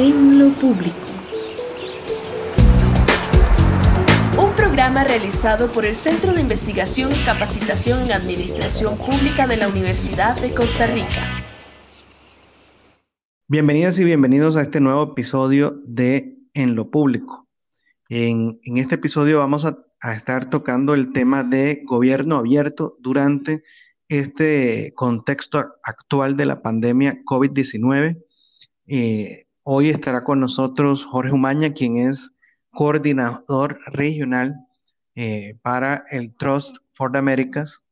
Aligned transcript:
En 0.00 0.38
lo 0.38 0.50
público. 0.50 0.96
Un 4.40 4.54
programa 4.54 5.02
realizado 5.02 5.72
por 5.72 5.84
el 5.84 5.96
Centro 5.96 6.32
de 6.32 6.40
Investigación 6.40 7.10
y 7.10 7.24
Capacitación 7.24 8.02
en 8.02 8.12
Administración 8.12 8.96
Pública 8.96 9.48
de 9.48 9.56
la 9.56 9.66
Universidad 9.66 10.40
de 10.40 10.54
Costa 10.54 10.86
Rica. 10.86 11.42
Bienvenidas 13.48 13.98
y 13.98 14.04
bienvenidos 14.04 14.54
a 14.54 14.62
este 14.62 14.80
nuevo 14.80 15.02
episodio 15.02 15.82
de 15.84 16.38
En 16.54 16.76
lo 16.76 16.92
público. 16.92 17.48
En, 18.08 18.60
este 18.76 18.94
episodio 18.94 19.40
vamos 19.40 19.64
a, 19.64 19.78
estar 20.14 20.48
tocando 20.48 20.94
el 20.94 21.12
tema 21.12 21.42
de 21.42 21.82
gobierno 21.84 22.36
abierto 22.36 22.96
durante 23.00 23.64
este 24.08 24.92
contexto 24.94 25.58
actual 25.82 26.36
de 26.36 26.46
la 26.46 26.62
pandemia 26.62 27.18
COVID-19. 27.24 28.22
Eh, 28.86 29.47
hoy 29.70 29.90
estará 29.90 30.24
con 30.24 30.40
nosotros 30.40 31.04
Jorge 31.04 31.30
Umaña, 31.30 31.74
quien 31.74 31.98
es 31.98 32.32
coordinador 32.70 33.78
regional 33.88 34.56
eh, 35.14 35.58
para 35.60 36.06
el 36.10 36.34
Trust 36.34 36.78
for 36.94 37.12
the 37.12 37.18
Americas 37.18 37.82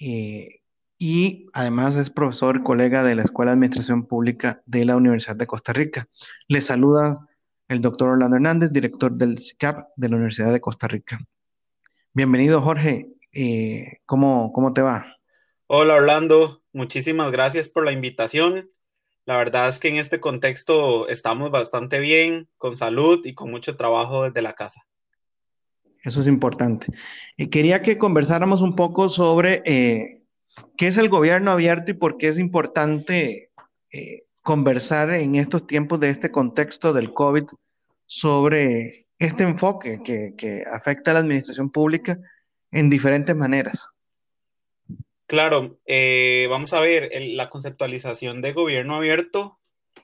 eh, 0.00 0.62
y 0.98 1.46
además 1.52 1.94
es 1.94 2.10
profesor 2.10 2.64
colega 2.64 3.04
de 3.04 3.14
la 3.14 3.22
Escuela 3.22 3.52
de 3.52 3.54
Administración 3.54 4.06
Pública 4.06 4.60
de 4.66 4.84
la 4.86 4.96
Universidad 4.96 5.36
de 5.36 5.46
Costa 5.46 5.72
Rica. 5.72 6.08
Le 6.48 6.60
saluda 6.60 7.28
el 7.68 7.80
doctor 7.80 8.08
Orlando 8.08 8.34
Hernández, 8.34 8.72
director 8.72 9.12
del 9.12 9.38
CICAP 9.38 9.90
de 9.94 10.08
la 10.08 10.16
Universidad 10.16 10.52
de 10.52 10.60
Costa 10.60 10.88
Rica. 10.88 11.20
Bienvenido, 12.12 12.60
Jorge. 12.60 13.06
¿cómo, 14.04 14.52
¿Cómo 14.52 14.72
te 14.72 14.82
va? 14.82 15.06
Hola 15.68 15.94
Orlando, 15.94 16.62
muchísimas 16.72 17.30
gracias 17.30 17.68
por 17.68 17.84
la 17.84 17.92
invitación. 17.92 18.68
La 19.26 19.36
verdad 19.36 19.68
es 19.68 19.78
que 19.78 19.88
en 19.88 19.96
este 19.96 20.20
contexto 20.20 21.08
estamos 21.08 21.50
bastante 21.50 21.98
bien, 21.98 22.48
con 22.58 22.76
salud 22.76 23.24
y 23.24 23.34
con 23.34 23.50
mucho 23.50 23.76
trabajo 23.76 24.24
desde 24.24 24.42
la 24.42 24.54
casa. 24.54 24.84
Eso 26.02 26.20
es 26.20 26.26
importante. 26.26 26.88
Y 27.36 27.46
quería 27.46 27.80
que 27.80 27.96
conversáramos 27.96 28.60
un 28.60 28.76
poco 28.76 29.08
sobre 29.08 29.62
eh, 29.64 30.22
qué 30.76 30.88
es 30.88 30.98
el 30.98 31.08
gobierno 31.08 31.50
abierto 31.50 31.92
y 31.92 31.94
por 31.94 32.18
qué 32.18 32.28
es 32.28 32.38
importante 32.38 33.50
eh, 33.90 34.24
conversar 34.42 35.10
en 35.12 35.36
estos 35.36 35.66
tiempos 35.66 36.00
de 36.00 36.10
este 36.10 36.30
contexto 36.30 36.92
del 36.92 37.14
COVID 37.14 37.44
sobre 38.04 39.06
este 39.18 39.44
enfoque 39.44 40.02
que, 40.04 40.34
que 40.36 40.64
afecta 40.70 41.10
a 41.12 41.14
la 41.14 41.20
administración 41.20 41.70
pública 41.70 42.18
en 42.70 42.90
diferentes 42.90 43.34
maneras. 43.34 43.88
Claro, 45.26 45.78
eh, 45.86 46.46
vamos 46.50 46.74
a 46.74 46.80
ver, 46.80 47.10
la 47.18 47.48
conceptualización 47.48 48.42
de 48.42 48.52
gobierno 48.52 48.96
abierto 48.96 49.58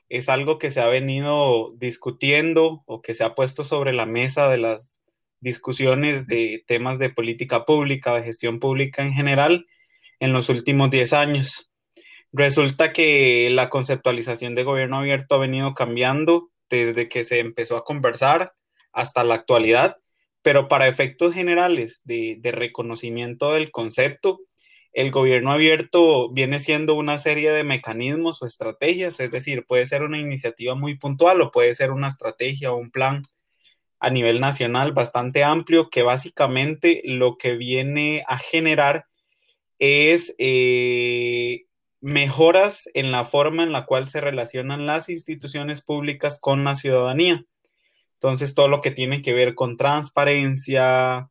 es 0.09 0.29
algo 0.29 0.57
que 0.57 0.71
se 0.71 0.81
ha 0.81 0.87
venido 0.87 1.73
discutiendo 1.77 2.83
o 2.85 3.01
que 3.01 3.13
se 3.13 3.23
ha 3.23 3.35
puesto 3.35 3.63
sobre 3.63 3.93
la 3.93 4.07
mesa 4.07 4.49
de 4.49 4.57
las 4.57 4.97
discusiones 5.39 6.27
de 6.27 6.63
temas 6.67 6.97
de 6.99 7.11
política 7.11 7.65
pública, 7.65 8.15
de 8.15 8.23
gestión 8.23 8.59
pública 8.59 9.03
en 9.03 9.13
general, 9.13 9.67
en 10.19 10.33
los 10.33 10.49
últimos 10.49 10.89
10 10.89 11.13
años. 11.13 11.71
Resulta 12.31 12.91
que 12.91 13.49
la 13.51 13.69
conceptualización 13.69 14.55
de 14.55 14.63
gobierno 14.63 14.99
abierto 14.99 15.35
ha 15.35 15.39
venido 15.39 15.73
cambiando 15.73 16.49
desde 16.69 17.09
que 17.09 17.23
se 17.23 17.39
empezó 17.39 17.77
a 17.77 17.83
conversar 17.83 18.53
hasta 18.91 19.23
la 19.23 19.35
actualidad, 19.35 19.97
pero 20.41 20.67
para 20.67 20.87
efectos 20.87 21.33
generales 21.33 22.01
de, 22.05 22.37
de 22.39 22.51
reconocimiento 22.51 23.53
del 23.53 23.71
concepto, 23.71 24.39
el 24.93 25.11
gobierno 25.11 25.51
abierto 25.51 26.29
viene 26.31 26.59
siendo 26.59 26.95
una 26.95 27.17
serie 27.17 27.51
de 27.51 27.63
mecanismos 27.63 28.41
o 28.41 28.45
estrategias, 28.45 29.19
es 29.19 29.31
decir, 29.31 29.65
puede 29.65 29.85
ser 29.85 30.03
una 30.03 30.19
iniciativa 30.19 30.75
muy 30.75 30.97
puntual 30.97 31.41
o 31.41 31.51
puede 31.51 31.73
ser 31.75 31.91
una 31.91 32.09
estrategia 32.09 32.71
o 32.71 32.77
un 32.77 32.91
plan 32.91 33.27
a 33.99 34.09
nivel 34.09 34.41
nacional 34.41 34.93
bastante 34.93 35.43
amplio 35.43 35.89
que 35.89 36.01
básicamente 36.01 37.01
lo 37.05 37.37
que 37.37 37.53
viene 37.55 38.23
a 38.27 38.37
generar 38.37 39.05
es 39.77 40.35
eh, 40.39 41.65
mejoras 42.01 42.89
en 42.93 43.11
la 43.11 43.25
forma 43.25 43.63
en 43.63 43.71
la 43.71 43.85
cual 43.85 44.09
se 44.09 44.19
relacionan 44.19 44.85
las 44.87 45.07
instituciones 45.07 45.81
públicas 45.81 46.39
con 46.39 46.63
la 46.63 46.75
ciudadanía. 46.75 47.45
Entonces, 48.15 48.53
todo 48.53 48.67
lo 48.67 48.81
que 48.81 48.91
tiene 48.91 49.21
que 49.21 49.33
ver 49.33 49.55
con 49.55 49.77
transparencia, 49.77 51.29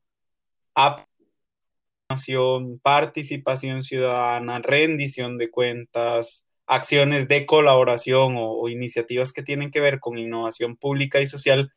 participación 2.83 3.83
ciudadana, 3.83 4.61
rendición 4.61 5.39
de 5.39 5.51
cuentas, 5.51 6.47
acciones 6.67 7.27
de 7.29 7.47
colaboración 7.47 8.35
o, 8.39 8.69
iniciativas 8.69 9.33
que 9.33 9.43
tienen 9.43 9.71
que 9.71 9.81
ver 9.81 9.99
con 9.99 10.19
innovación 10.19 10.77
pública 10.77 11.21
y 11.21 11.27
social, 11.27 11.73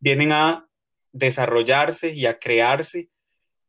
vienen 0.00 0.32
a 0.32 0.68
desarrollarse 1.12 2.12
y 2.12 2.26
a 2.26 2.38
crearse 2.38 3.08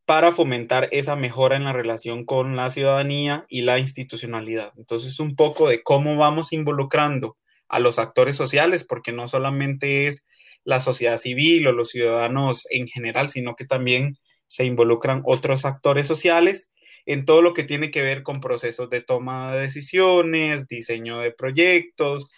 para 0.06 0.32
fomentar 0.32 0.90
esa 0.92 1.16
mejora 1.16 1.58
en 1.58 1.66
la 1.66 1.74
relación 1.74 2.26
con 2.26 2.56
la 2.56 2.70
ciudadanía 2.70 3.46
y 3.50 3.62
la 3.62 3.78
institucionalidad. 3.78 4.72
Entonces, 4.78 5.20
un 5.20 5.36
poco 5.36 5.68
de 5.68 5.84
cómo 5.84 6.16
vamos 6.16 6.54
involucrando 6.54 7.38
a 7.68 7.80
los 7.80 8.00
actores 8.00 8.36
sociales, 8.36 8.84
porque 8.84 9.12
no 9.12 9.28
solamente 9.28 10.08
es 10.08 10.26
la 10.64 10.80
sociedad 10.80 11.18
civil 11.18 11.68
o 11.68 11.72
los 11.72 11.90
ciudadanos 11.90 12.66
en 12.70 12.88
general, 12.88 13.30
sino 13.30 13.56
que 13.56 13.66
también 13.66 14.18
se 14.48 14.66
involucran 14.66 15.22
otros 15.26 15.66
actores 15.66 16.08
sociales 16.08 16.72
en 17.06 17.26
todo 17.26 17.42
lo 17.42 17.54
que 17.54 17.64
tiene 17.64 17.90
que 17.90 18.02
ver 18.02 18.22
con 18.22 18.42
procesos 18.42 18.90
de 18.90 19.02
toma 19.02 19.56
de 19.56 19.62
decisiones, 19.62 20.68
diseño 20.68 21.20
de 21.20 21.32
proyectos, 21.32 22.30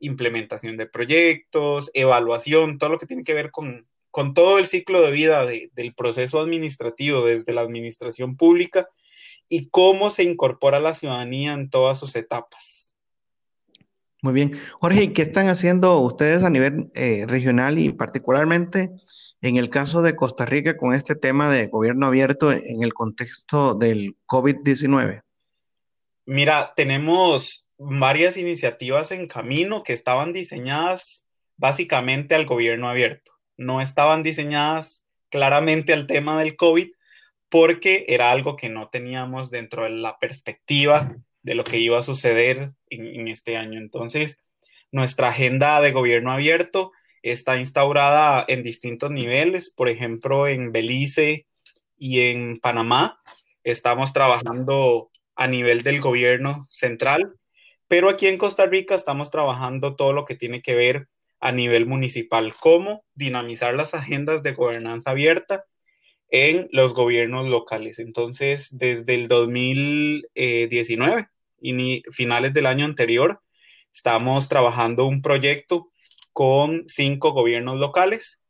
implementación 0.00 0.76
de 0.76 0.86
proyectos, 0.86 1.90
evaluación, 1.94 2.78
todo 2.78 2.90
lo 2.90 2.98
que 2.98 3.06
tiene 3.06 3.22
que 3.22 3.34
ver 3.34 3.50
con, 3.50 3.86
todo 4.34 4.58
el 4.58 4.66
ciclo 4.66 5.02
de 5.02 5.10
vida 5.10 5.44
del 5.44 5.94
proceso 5.94 6.40
administrativo 6.40 7.24
desde 7.24 7.52
la 7.52 7.62
administración 7.62 8.36
pública 8.36 8.88
y 9.48 9.68
cómo 9.68 10.10
se 10.10 10.22
incorpora 10.22 10.80
la 10.80 10.92
ciudadanía 10.94 11.52
en 11.52 11.68
todas 11.68 11.98
sus 11.98 12.16
etapas. 12.16 12.94
Muy 14.22 14.32
bien. 14.32 14.52
Jorge, 14.80 15.12
¿qué 15.12 15.20
están 15.20 15.48
haciendo 15.48 15.98
ustedes 15.98 16.44
a 16.44 16.50
nivel 16.50 16.90
eh, 16.94 17.26
regional 17.28 17.78
y 17.78 17.92
particularmente 17.92 18.90
en 19.44 19.58
el 19.58 19.68
caso 19.68 20.00
de 20.00 20.16
Costa 20.16 20.46
Rica, 20.46 20.78
con 20.78 20.94
este 20.94 21.14
tema 21.14 21.52
de 21.52 21.66
gobierno 21.66 22.06
abierto 22.06 22.50
en 22.50 22.82
el 22.82 22.94
contexto 22.94 23.74
del 23.74 24.16
COVID-19? 24.26 25.20
Mira, 26.24 26.72
tenemos 26.74 27.66
varias 27.76 28.38
iniciativas 28.38 29.12
en 29.12 29.28
camino 29.28 29.82
que 29.82 29.92
estaban 29.92 30.32
diseñadas 30.32 31.26
básicamente 31.58 32.34
al 32.34 32.46
gobierno 32.46 32.88
abierto. 32.88 33.32
No 33.58 33.82
estaban 33.82 34.22
diseñadas 34.22 35.04
claramente 35.28 35.92
al 35.92 36.06
tema 36.06 36.38
del 36.38 36.56
COVID 36.56 36.92
porque 37.50 38.06
era 38.08 38.30
algo 38.30 38.56
que 38.56 38.70
no 38.70 38.88
teníamos 38.88 39.50
dentro 39.50 39.84
de 39.84 39.90
la 39.90 40.18
perspectiva 40.18 41.14
de 41.42 41.54
lo 41.54 41.64
que 41.64 41.76
iba 41.76 41.98
a 41.98 42.02
suceder 42.02 42.72
en, 42.88 43.06
en 43.06 43.28
este 43.28 43.58
año. 43.58 43.78
Entonces, 43.78 44.38
nuestra 44.90 45.28
agenda 45.28 45.82
de 45.82 45.92
gobierno 45.92 46.32
abierto 46.32 46.92
está 47.24 47.56
instaurada 47.56 48.44
en 48.46 48.62
distintos 48.62 49.10
niveles, 49.10 49.70
por 49.70 49.88
ejemplo, 49.88 50.46
en 50.46 50.70
Belice 50.72 51.46
y 51.96 52.20
en 52.20 52.58
Panamá. 52.58 53.18
Estamos 53.64 54.12
trabajando 54.12 55.10
a 55.34 55.46
nivel 55.46 55.82
del 55.82 56.02
gobierno 56.02 56.68
central, 56.70 57.34
pero 57.88 58.10
aquí 58.10 58.26
en 58.26 58.36
Costa 58.36 58.66
Rica 58.66 58.94
estamos 58.94 59.30
trabajando 59.30 59.96
todo 59.96 60.12
lo 60.12 60.26
que 60.26 60.34
tiene 60.34 60.60
que 60.60 60.74
ver 60.74 61.08
a 61.40 61.50
nivel 61.50 61.86
municipal, 61.86 62.54
cómo 62.60 63.06
dinamizar 63.14 63.74
las 63.74 63.94
agendas 63.94 64.42
de 64.42 64.52
gobernanza 64.52 65.12
abierta 65.12 65.64
en 66.28 66.68
los 66.72 66.92
gobiernos 66.92 67.48
locales. 67.48 68.00
Entonces, 68.00 68.68
desde 68.76 69.14
el 69.14 69.28
2019 69.28 71.28
y 71.62 72.02
finales 72.12 72.52
del 72.52 72.66
año 72.66 72.84
anterior, 72.84 73.40
estamos 73.90 74.50
trabajando 74.50 75.06
un 75.06 75.22
proyecto 75.22 75.88
con 76.34 76.82
cinco 76.88 77.30
gobiernos 77.30 77.78
locales, 77.78 78.42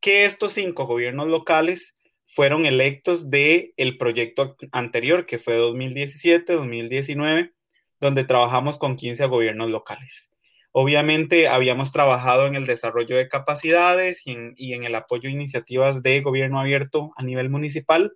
que 0.00 0.26
estos 0.26 0.52
cinco 0.52 0.86
gobiernos 0.86 1.28
locales 1.28 1.94
fueron 2.26 2.66
electos 2.66 3.30
del 3.30 3.72
el 3.76 3.96
proyecto 3.96 4.56
anterior, 4.72 5.24
que 5.24 5.38
fue 5.38 5.56
2017-2019, 5.58 7.52
donde 8.00 8.24
trabajamos 8.24 8.76
con 8.76 8.96
15 8.96 9.26
gobiernos 9.26 9.70
locales. 9.70 10.30
Obviamente 10.72 11.48
habíamos 11.48 11.92
trabajado 11.92 12.46
en 12.46 12.56
el 12.56 12.66
desarrollo 12.66 13.16
de 13.16 13.28
capacidades 13.28 14.22
y 14.26 14.72
en, 14.74 14.84
el 14.84 14.94
apoyo 14.96 15.28
a 15.28 15.32
iniciativas 15.32 16.02
de 16.02 16.20
gobierno 16.20 16.60
abierto 16.60 17.12
a 17.16 17.22
nivel 17.22 17.50
municipal 17.50 18.12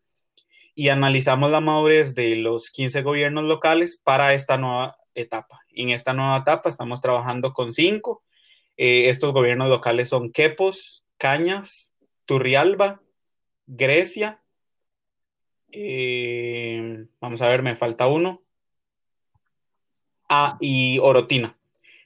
y 0.75 0.89
analizamos 0.89 1.51
la 1.51 1.61
madurez 1.61 2.15
de 2.15 2.35
los 2.37 2.71
15 2.71 3.03
gobiernos 3.03 3.45
locales 3.45 4.01
para 4.03 4.35
esta 4.35 4.59
nueva 4.59 4.97
etapa. 5.15 5.61
En 5.71 5.91
esta 5.91 6.13
nueva 6.13 6.39
etapa 6.39 6.69
estamos 6.69 7.01
trabajando 7.01 7.53
con 7.53 7.73
cinco 7.73 8.25
eh, 8.85 9.09
estos 9.09 9.33
gobiernos 9.33 9.69
locales 9.69 10.09
son 10.09 10.33
Quepos, 10.33 11.05
Cañas, 11.17 11.95
Turrialba, 12.25 13.01
Grecia. 13.69 14.43
Eh, 15.71 17.07
vamos 17.21 17.41
a 17.43 17.49
ver, 17.49 17.63
me 17.63 17.77
falta 17.77 18.09
uno. 18.09 18.43
Ah, 20.29 20.57
y 20.59 20.99
Orotina. 20.99 21.57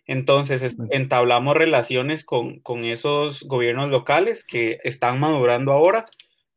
Entonces, 0.04 0.76
entablamos 0.90 1.56
relaciones 1.56 2.26
con, 2.26 2.60
esos 2.84 3.44
gobiernos 3.44 3.88
locales 3.88 4.44
que 4.44 4.78
están 4.84 5.18
madurando 5.18 5.72
ahora, 5.72 6.04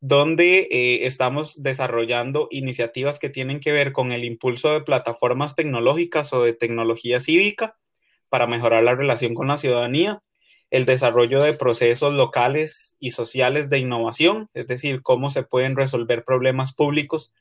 donde 0.02 0.68
eh, 0.70 1.06
estamos 1.06 1.64
desarrollando 1.64 2.50
iniciativas 2.52 3.20
que 3.20 3.30
tienen 3.30 3.62
que 3.62 3.72
ver 3.72 3.94
con 3.94 4.12
el 4.12 4.26
impulso 4.26 4.74
de 4.74 4.82
plataformas 4.82 5.56
tecnológicas 5.56 6.34
o 6.34 6.44
de 6.44 6.52
tecnología 6.52 7.22
cívica 7.22 7.78
para 8.30 8.48
mejorar 8.48 8.84
la 8.84 8.96
relación 8.96 9.34
con 9.34 9.48
la 9.48 9.58
ciudadanía, 9.58 10.22
el 10.70 10.86
desarrollo 10.86 11.42
de 11.42 11.54
procesos 11.54 12.14
locales 12.14 12.96
y 13.00 13.12
sociales 13.12 13.70
de 13.70 13.80
innovación, 13.80 14.50
es 14.54 14.68
decir, 14.68 15.02
cómo 15.02 15.30
se 15.30 15.44
pueden 15.44 15.76
resolver 15.76 16.24
problemas 16.24 16.74
públicos 16.74 17.34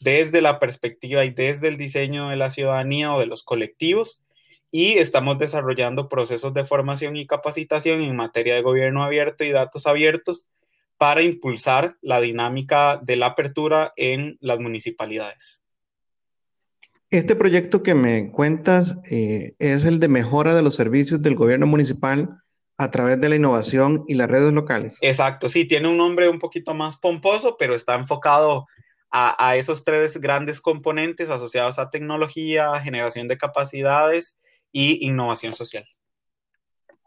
desde 0.00 0.42
la 0.42 0.58
perspectiva 0.58 1.24
y 1.24 1.30
desde 1.30 1.68
el 1.68 1.78
diseño 1.78 2.28
de 2.28 2.36
la 2.36 2.50
ciudadanía 2.50 3.12
o 3.14 3.18
de 3.18 3.26
los 3.26 3.42
colectivos. 3.42 4.20
Y 4.70 4.98
estamos 4.98 5.38
desarrollando 5.38 6.08
procesos 6.08 6.52
de 6.52 6.64
formación 6.64 7.16
y 7.16 7.26
capacitación 7.26 8.02
en 8.02 8.16
materia 8.16 8.54
de 8.54 8.62
gobierno 8.62 9.04
abierto 9.04 9.44
y 9.44 9.52
datos 9.52 9.86
abiertos 9.86 10.46
para 10.98 11.22
impulsar 11.22 11.96
la 12.02 12.20
dinámica 12.20 13.00
de 13.02 13.16
la 13.16 13.26
apertura 13.26 13.92
en 13.96 14.36
las 14.40 14.58
municipalidades. 14.58 15.63
Este 17.14 17.36
proyecto 17.36 17.84
que 17.84 17.94
me 17.94 18.32
cuentas 18.32 18.98
eh, 19.08 19.54
es 19.60 19.84
el 19.84 20.00
de 20.00 20.08
mejora 20.08 20.52
de 20.52 20.62
los 20.62 20.74
servicios 20.74 21.22
del 21.22 21.36
gobierno 21.36 21.64
municipal 21.64 22.40
a 22.76 22.90
través 22.90 23.20
de 23.20 23.28
la 23.28 23.36
innovación 23.36 24.02
y 24.08 24.14
las 24.14 24.28
redes 24.28 24.52
locales. 24.52 24.98
Exacto, 25.00 25.48
sí, 25.48 25.64
tiene 25.64 25.86
un 25.86 25.96
nombre 25.96 26.28
un 26.28 26.40
poquito 26.40 26.74
más 26.74 26.96
pomposo, 26.96 27.56
pero 27.56 27.76
está 27.76 27.94
enfocado 27.94 28.66
a, 29.12 29.54
esos 29.54 29.84
tres 29.84 30.20
grandes 30.20 30.60
componentes 30.60 31.30
asociados 31.30 31.78
a 31.78 31.88
tecnología, 31.88 32.80
generación 32.80 33.28
de 33.28 33.38
capacidades 33.38 34.36
y 34.72 35.06
innovación 35.06 35.52
social. 35.52 35.86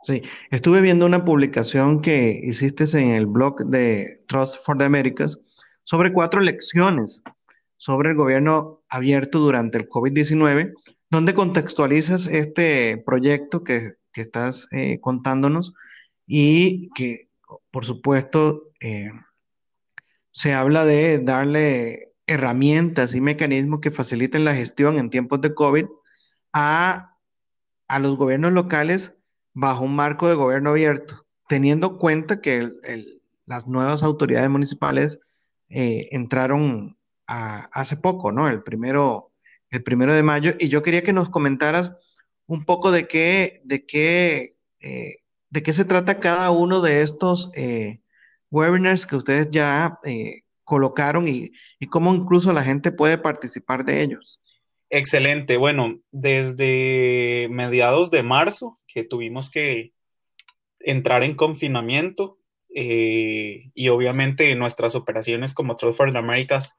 Sí, 0.04 0.22
estuve 0.52 0.80
viendo 0.80 1.06
una 1.06 1.26
publicación 1.26 2.00
que 2.02 2.40
hiciste 2.42 2.86
en 2.98 3.10
el 3.10 3.26
blog 3.26 3.66
de 3.66 4.24
Trust 4.30 4.64
for 4.64 4.78
the 4.78 4.86
Americas 4.86 5.38
sobre 5.84 6.14
cuatro 6.14 6.40
lecciones 6.40 7.22
sobre 7.78 8.10
el 8.10 8.16
gobierno 8.16 8.82
abierto 8.90 9.40
durante 9.40 9.78
el 9.78 9.88
COVID-19, 9.88 10.74
donde 11.10 11.34
contextualizas 11.34 12.28
este 12.28 13.02
proyecto 13.06 13.64
que, 13.64 13.94
estás 14.14 14.68
eh, 14.72 15.00
contándonos 15.00 15.76
y 16.26 16.90
que, 16.96 17.30
por 17.70 17.86
supuesto, 17.86 18.72
eh, 18.80 19.12
se 20.32 20.56
habla 20.56 20.86
de 20.86 21.20
darle 21.20 22.14
herramientas 22.26 23.14
y 23.14 23.22
mecanismos 23.22 23.80
que 23.80 23.92
faciliten 23.92 24.44
la 24.44 24.56
gestión 24.56 24.98
en 24.98 25.12
tiempos 25.12 25.40
de 25.42 25.54
COVID 25.54 25.86
a, 26.52 27.16
los 28.00 28.18
gobiernos 28.18 28.54
locales 28.54 29.14
bajo 29.54 29.86
un 29.86 29.96
marco 29.96 30.28
de 30.28 30.34
gobierno 30.34 30.72
abierto, 30.72 31.28
teniendo 31.48 31.98
cuenta 31.98 32.42
que 32.42 32.70
las 33.46 33.68
nuevas 33.68 34.04
autoridades 34.04 34.50
municipales 34.50 35.20
eh, 35.70 36.10
entraron 36.12 36.97
hace 37.28 37.98
poco, 37.98 38.32
¿no? 38.32 38.48
El 38.48 38.64
primero, 38.64 39.32
el 39.70 39.84
primero 39.84 40.16
de 40.16 40.24
mayo. 40.24 40.54
Y 40.58 40.70
yo 40.70 40.82
quería 40.82 41.04
que 41.04 41.14
nos 41.14 41.30
comentaras 41.30 41.94
un 42.48 42.66
poco 42.66 42.92
de 42.92 43.08
qué, 43.08 43.62
de 43.66 43.86
qué, 43.86 44.58
eh, 44.80 45.18
de 45.50 45.64
qué 45.64 45.74
se 45.74 45.86
trata 45.86 46.20
cada 46.20 46.50
uno 46.52 46.82
de 46.82 47.02
estos 47.02 47.52
eh, 47.54 48.00
webinars 48.50 49.06
que 49.06 49.18
ustedes 49.18 49.50
ya 49.52 50.00
eh, 50.06 50.44
colocaron 50.64 51.28
y, 51.28 51.52
cómo 51.90 52.16
incluso 52.16 52.54
la 52.54 52.64
gente 52.64 52.92
puede 52.92 53.18
participar 53.18 53.86
de 53.86 54.02
ellos. 54.02 54.42
Excelente. 54.90 55.58
Bueno, 55.58 56.00
desde 56.12 57.48
mediados 57.52 58.10
de 58.10 58.24
marzo 58.24 58.80
que 58.88 59.04
tuvimos 59.04 59.50
que 59.50 59.94
entrar 60.80 61.24
en 61.24 61.36
confinamiento 61.36 62.40
y 62.70 63.90
obviamente 63.90 64.54
nuestras 64.54 64.94
operaciones 64.94 65.56
como 65.56 65.76
Trust 65.76 66.00
Americas 66.00 66.78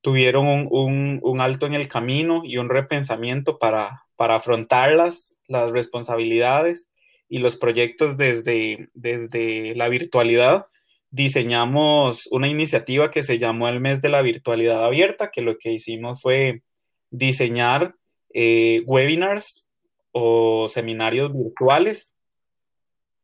tuvieron 0.00 0.68
un, 0.70 1.40
alto 1.40 1.66
en 1.66 1.74
el 1.74 1.88
camino 1.88 2.42
y 2.44 2.58
un 2.58 2.68
repensamiento 2.68 3.58
para, 3.58 4.06
para 4.16 4.36
afrontar 4.36 4.92
las, 4.92 5.36
las 5.46 5.70
responsabilidades 5.70 6.90
y 7.28 7.38
los 7.38 7.56
proyectos 7.56 8.16
desde, 8.16 8.88
desde 8.94 9.74
la 9.74 9.88
virtualidad. 9.88 10.66
Diseñamos 11.10 12.26
una 12.30 12.48
iniciativa 12.48 13.10
que 13.10 13.22
se 13.22 13.38
llamó 13.38 13.68
el 13.68 13.80
mes 13.80 14.00
de 14.00 14.08
la 14.08 14.22
virtualidad 14.22 14.84
abierta, 14.84 15.30
que 15.30 15.42
lo 15.42 15.58
que 15.58 15.72
hicimos 15.72 16.22
fue 16.22 16.62
diseñar 17.10 17.94
eh, 18.32 18.82
webinars 18.86 19.70
o 20.12 20.68
seminarios 20.68 21.32
virtuales 21.32 22.14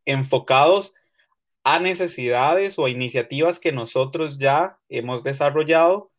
enfocados 0.05 0.95
a 1.65 1.81
necesidades 1.81 2.79
o 2.79 2.87
a 2.87 2.91
iniciativas 2.91 3.59
que 3.59 3.73
nosotros 3.73 4.39
ya 4.39 4.79
hemos 4.89 5.25
desarrollado 5.25 6.11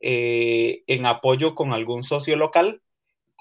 eh, 0.00 0.82
en 0.86 1.06
apoyo 1.06 1.54
con 1.54 1.72
algún 1.72 2.02
socio 2.02 2.36
local 2.36 2.82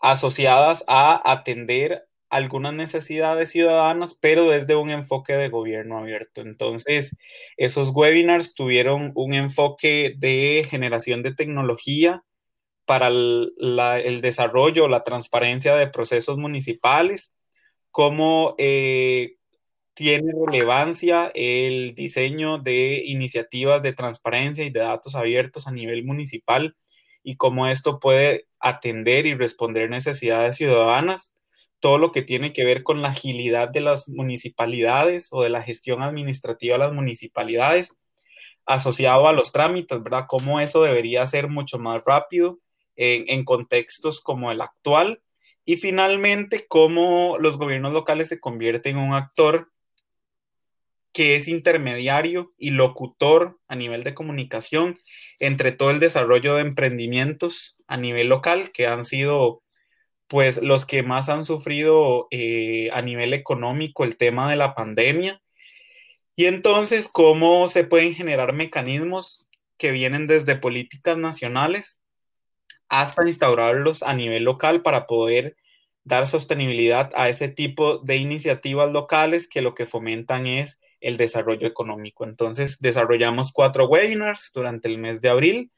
asociadas 0.02 0.84
a 0.88 1.32
atender 1.32 2.08
algunas 2.30 2.74
necesidades 2.74 3.50
ciudadanas, 3.52 4.18
pero 4.20 4.50
desde 4.50 4.76
un 4.76 4.90
enfoque 4.90 5.34
de 5.34 5.50
gobierno 5.50 5.98
abierto. 6.00 6.42
Entonces, 6.42 7.16
esos 7.58 7.92
webinars 7.94 8.56
tuvieron 8.56 9.12
un 9.16 9.34
enfoque 9.34 10.16
de 10.18 10.66
generación 10.70 11.24
de 11.24 11.34
tecnología 11.34 12.24
para 12.86 13.08
el, 13.08 14.20
desarrollo, 14.22 14.88
la 14.88 15.04
transparencia 15.04 15.76
de 15.76 15.88
procesos 15.88 16.38
municipales, 16.38 17.32
cómo 17.90 18.56
eh, 18.58 19.38
tiene 19.96 20.34
relevancia 20.46 21.32
el 21.34 21.96
diseño 21.96 22.60
de 22.60 23.02
iniciativas 23.06 23.82
de 23.82 23.94
transparencia 23.94 24.64
y 24.66 24.70
de 24.70 24.82
datos 24.82 25.16
abiertos 25.16 25.68
a 25.68 25.72
nivel 25.72 26.04
municipal 26.06 26.76
y 27.24 27.38
cómo 27.38 27.68
esto 27.68 28.00
puede 28.00 28.46
atender 28.60 29.26
y 29.26 29.34
responder 29.34 29.90
necesidades 29.90 30.58
ciudadanas 30.58 31.34
todo 31.80 31.98
lo 31.98 32.12
que 32.12 32.24
tiene 32.24 32.54
que 32.54 32.66
ver 32.66 32.84
con 32.84 33.02
la 33.02 33.10
agilidad 33.10 33.70
de 33.70 33.82
las 33.82 34.10
municipalidades 34.10 35.30
o 35.32 35.44
de 35.44 35.50
la 35.50 35.62
gestión 35.62 36.02
administrativa 36.02 36.76
de 36.76 36.80
las 36.80 36.94
municipalidades 36.94 37.94
asociado 38.66 39.28
a 39.28 39.34
los 39.34 39.52
trámites, 39.52 40.02
¿verdad? 40.02 40.26
Cómo 40.28 40.60
eso 40.60 40.84
debería 40.84 41.26
ser 41.28 41.48
mucho 41.48 41.78
más 41.78 42.02
rápido 42.04 42.60
en, 42.96 43.44
contextos 43.46 44.22
como 44.22 44.52
el 44.52 44.62
actual. 44.62 45.22
Y 45.66 45.78
finalmente, 45.78 46.66
cómo 46.68 47.38
los 47.40 47.58
gobiernos 47.58 47.94
locales 47.94 48.30
se 48.30 48.40
convierten 48.40 48.98
en 48.98 49.04
un 49.04 49.14
actor 49.14 49.72
que 51.16 51.36
es 51.36 51.48
intermediario 51.48 52.54
y 52.58 52.72
locutor 52.72 53.58
a 53.70 53.76
nivel 53.78 54.04
de 54.04 54.14
comunicación 54.14 55.00
entre 55.40 55.72
todo 55.72 55.90
el 55.92 56.02
desarrollo 56.02 56.56
de 56.56 56.62
emprendimientos 56.62 57.78
a 57.88 57.96
nivel 57.96 58.28
local 58.28 58.74
que 58.74 58.86
han 58.86 59.06
sido 59.06 59.64
pues 60.28 60.62
los 60.62 60.86
que 60.86 61.04
más 61.04 61.30
han 61.30 61.46
sufrido 61.46 62.28
eh, 62.32 62.90
a 62.92 63.02
nivel 63.02 63.34
económico 63.34 64.04
el 64.04 64.18
tema 64.18 64.50
de 64.50 64.58
la 64.58 64.76
pandemia. 64.76 65.42
Y 66.36 66.48
entonces, 66.48 67.08
¿cómo 67.08 67.70
se 67.70 67.86
pueden 67.86 68.14
generar 68.14 68.52
mecanismos 68.52 69.48
que 69.78 69.92
vienen 69.92 70.28
desde 70.28 70.58
políticas 70.58 71.18
nacionales 71.18 72.02
hasta 72.90 73.26
instaurarlos 73.26 74.04
a 74.04 74.14
nivel 74.14 74.44
local 74.44 74.82
para 74.82 75.08
poder 75.08 75.56
dar 76.04 76.28
sostenibilidad 76.28 77.10
a 77.16 77.30
ese 77.30 77.48
tipo 77.48 78.00
de 78.00 78.18
iniciativas 78.18 78.92
locales 78.92 79.48
que 79.48 79.62
lo 79.62 79.76
que 79.76 79.86
fomentan 79.86 80.46
es 80.46 80.82
el 81.02 81.18
desarrollo 81.18 81.68
económico. 81.68 82.24
Entonces, 82.26 82.80
desarrollamos 82.80 83.52
cuatro 83.52 83.88
webinars 83.88 84.52
durante 84.54 84.88
el 84.88 84.98
mes 84.98 85.22
de 85.22 85.30
abril. 85.30 85.72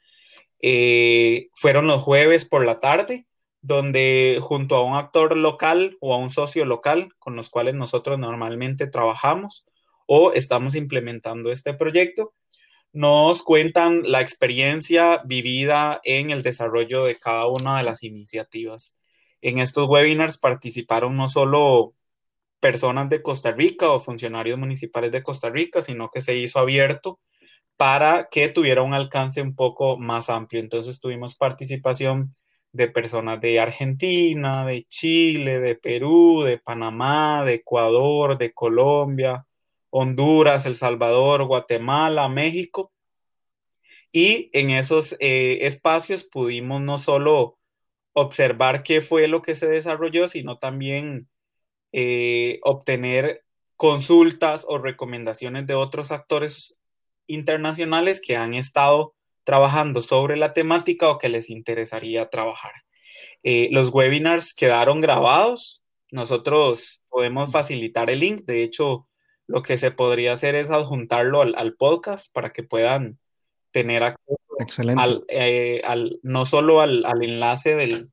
Eh, 0.62 1.50
fueron 1.56 1.88
los 1.88 2.02
jueves 2.02 2.46
por 2.46 2.66
la 2.66 2.80
tarde 2.80 3.28
donde 3.62 4.40
junto 4.42 4.76
a 4.76 4.84
un 4.84 4.96
actor 4.96 5.36
local 5.36 5.98
o 6.00 6.14
a 6.14 6.18
un 6.18 6.30
socio 6.30 6.66
local 6.66 7.14
con 7.20 7.36
los 7.36 7.50
cuales 7.50 7.76
nosotros 7.76 8.18
normalmente 8.18 8.88
trabajamos 8.88 9.66
o 10.06 10.32
estamos 10.32 10.76
implementando 10.76 11.52
este 11.52 11.74
proyecto, 11.74 12.34
nos 12.94 13.44
cuentan 13.44 14.04
la 14.10 14.22
experiencia 14.22 15.22
vivida 15.26 16.00
en 16.04 16.32
el 16.32 16.44
desarrollo 16.44 17.04
de 17.04 17.20
cada 17.20 17.48
una 17.48 17.78
de 17.78 17.84
las 17.84 18.04
iniciativas. 18.04 18.96
En 19.42 19.60
estos 19.60 19.88
webinars 19.90 20.38
participaron 20.38 21.18
no 21.18 21.28
solo 21.28 21.94
personas 22.60 23.10
de 23.10 23.22
Costa 23.22 23.52
Rica 23.52 23.90
o 23.92 24.00
funcionarios 24.00 24.58
municipales 24.58 25.12
de 25.12 25.24
Costa 25.24 25.50
Rica, 25.50 25.82
sino 25.82 26.10
que 26.10 26.22
se 26.22 26.36
hizo 26.36 26.60
abierto 26.60 27.20
para 27.78 28.28
que 28.30 28.50
tuviera 28.50 28.82
un 28.82 28.94
alcance 28.94 29.42
un 29.42 29.56
poco 29.56 29.98
más 29.98 30.30
amplio. 30.30 30.60
Entonces 30.62 31.00
tuvimos 31.00 31.36
participación 31.36 32.36
de 32.72 32.88
personas 32.88 33.40
de 33.42 33.60
Argentina, 33.60 34.66
de 34.66 34.86
Chile, 34.86 35.60
de 35.60 35.76
Perú, 35.76 36.44
de 36.44 36.58
Panamá, 36.58 37.44
de 37.46 37.56
Ecuador, 37.56 38.38
de 38.38 38.54
Colombia, 38.54 39.46
Honduras, 39.90 40.66
El 40.66 40.76
Salvador, 40.76 41.46
Guatemala, 41.46 42.28
México. 42.28 42.92
Y 44.12 44.50
en 44.54 44.72
esos 44.72 45.16
eh, 45.20 45.60
espacios 45.62 46.24
pudimos 46.24 46.82
no 46.82 46.98
solo 46.98 47.58
observar 48.14 48.84
qué 48.84 49.02
fue 49.02 49.28
lo 49.28 49.42
que 49.42 49.56
se 49.56 49.68
desarrolló, 49.68 50.28
sino 50.28 50.58
también 50.58 51.28
eh, 51.92 52.60
obtener 52.64 53.44
consultas 53.76 54.66
o 54.68 54.78
recomendaciones 54.78 55.68
de 55.68 55.76
otros 55.76 56.12
actores 56.12 56.76
internacionales 57.28 58.22
que 58.22 58.36
han 58.36 58.54
estado 58.54 59.14
trabajando 59.44 60.02
sobre 60.02 60.36
la 60.36 60.54
temática 60.54 61.10
o 61.10 61.18
que 61.18 61.30
les 61.30 61.50
interesaría 61.50 62.30
trabajar. 62.30 62.74
Eh, 63.44 63.70
los 63.72 63.94
webinars 63.94 64.54
quedaron 64.54 65.00
grabados. 65.00 65.82
Nosotros 66.12 67.02
podemos 67.08 67.52
facilitar 67.52 68.10
el 68.10 68.20
link. 68.20 68.42
De 68.42 68.64
hecho, 68.64 69.08
lo 69.46 69.64
que 69.64 69.78
se 69.78 69.92
podría 69.92 70.34
hacer 70.34 70.56
es 70.56 70.70
adjuntarlo 70.70 71.42
al, 71.42 71.76
podcast 71.76 72.34
para 72.34 72.52
que 72.52 72.64
puedan 72.64 73.20
tener 73.72 74.04
acceso 74.04 74.38
al, 74.98 75.24
eh, 75.30 75.82
no 76.24 76.46
solo 76.46 76.82
al, 76.82 77.06
enlace 77.22 77.76
del, 77.76 78.12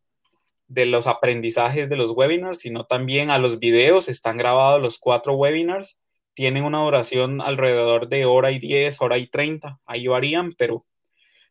de 0.75 0.87
los 0.87 1.07
aprendizajes 1.07 1.89
de 1.89 1.97
los 1.97 2.11
webinars, 2.11 2.59
sino 2.59 2.85
también 2.85 3.31
a 3.31 3.39
los 3.39 3.59
videos. 3.59 4.09
Están 4.09 4.37
grabados 4.37 4.83
los 4.83 4.99
cuatro 4.99 5.35
webinars. 5.35 5.99
Tienen 6.35 6.65
una 6.65 6.83
duración 6.83 7.41
alrededor 7.41 8.09
de 8.09 8.25
hora 8.25 8.51
y 8.51 8.59
diez, 8.59 9.01
hora 9.01 9.19
y 9.19 9.29
treinta. 9.29 9.79
Ahí 9.87 10.09
varían, 10.09 10.53
pero 10.59 10.85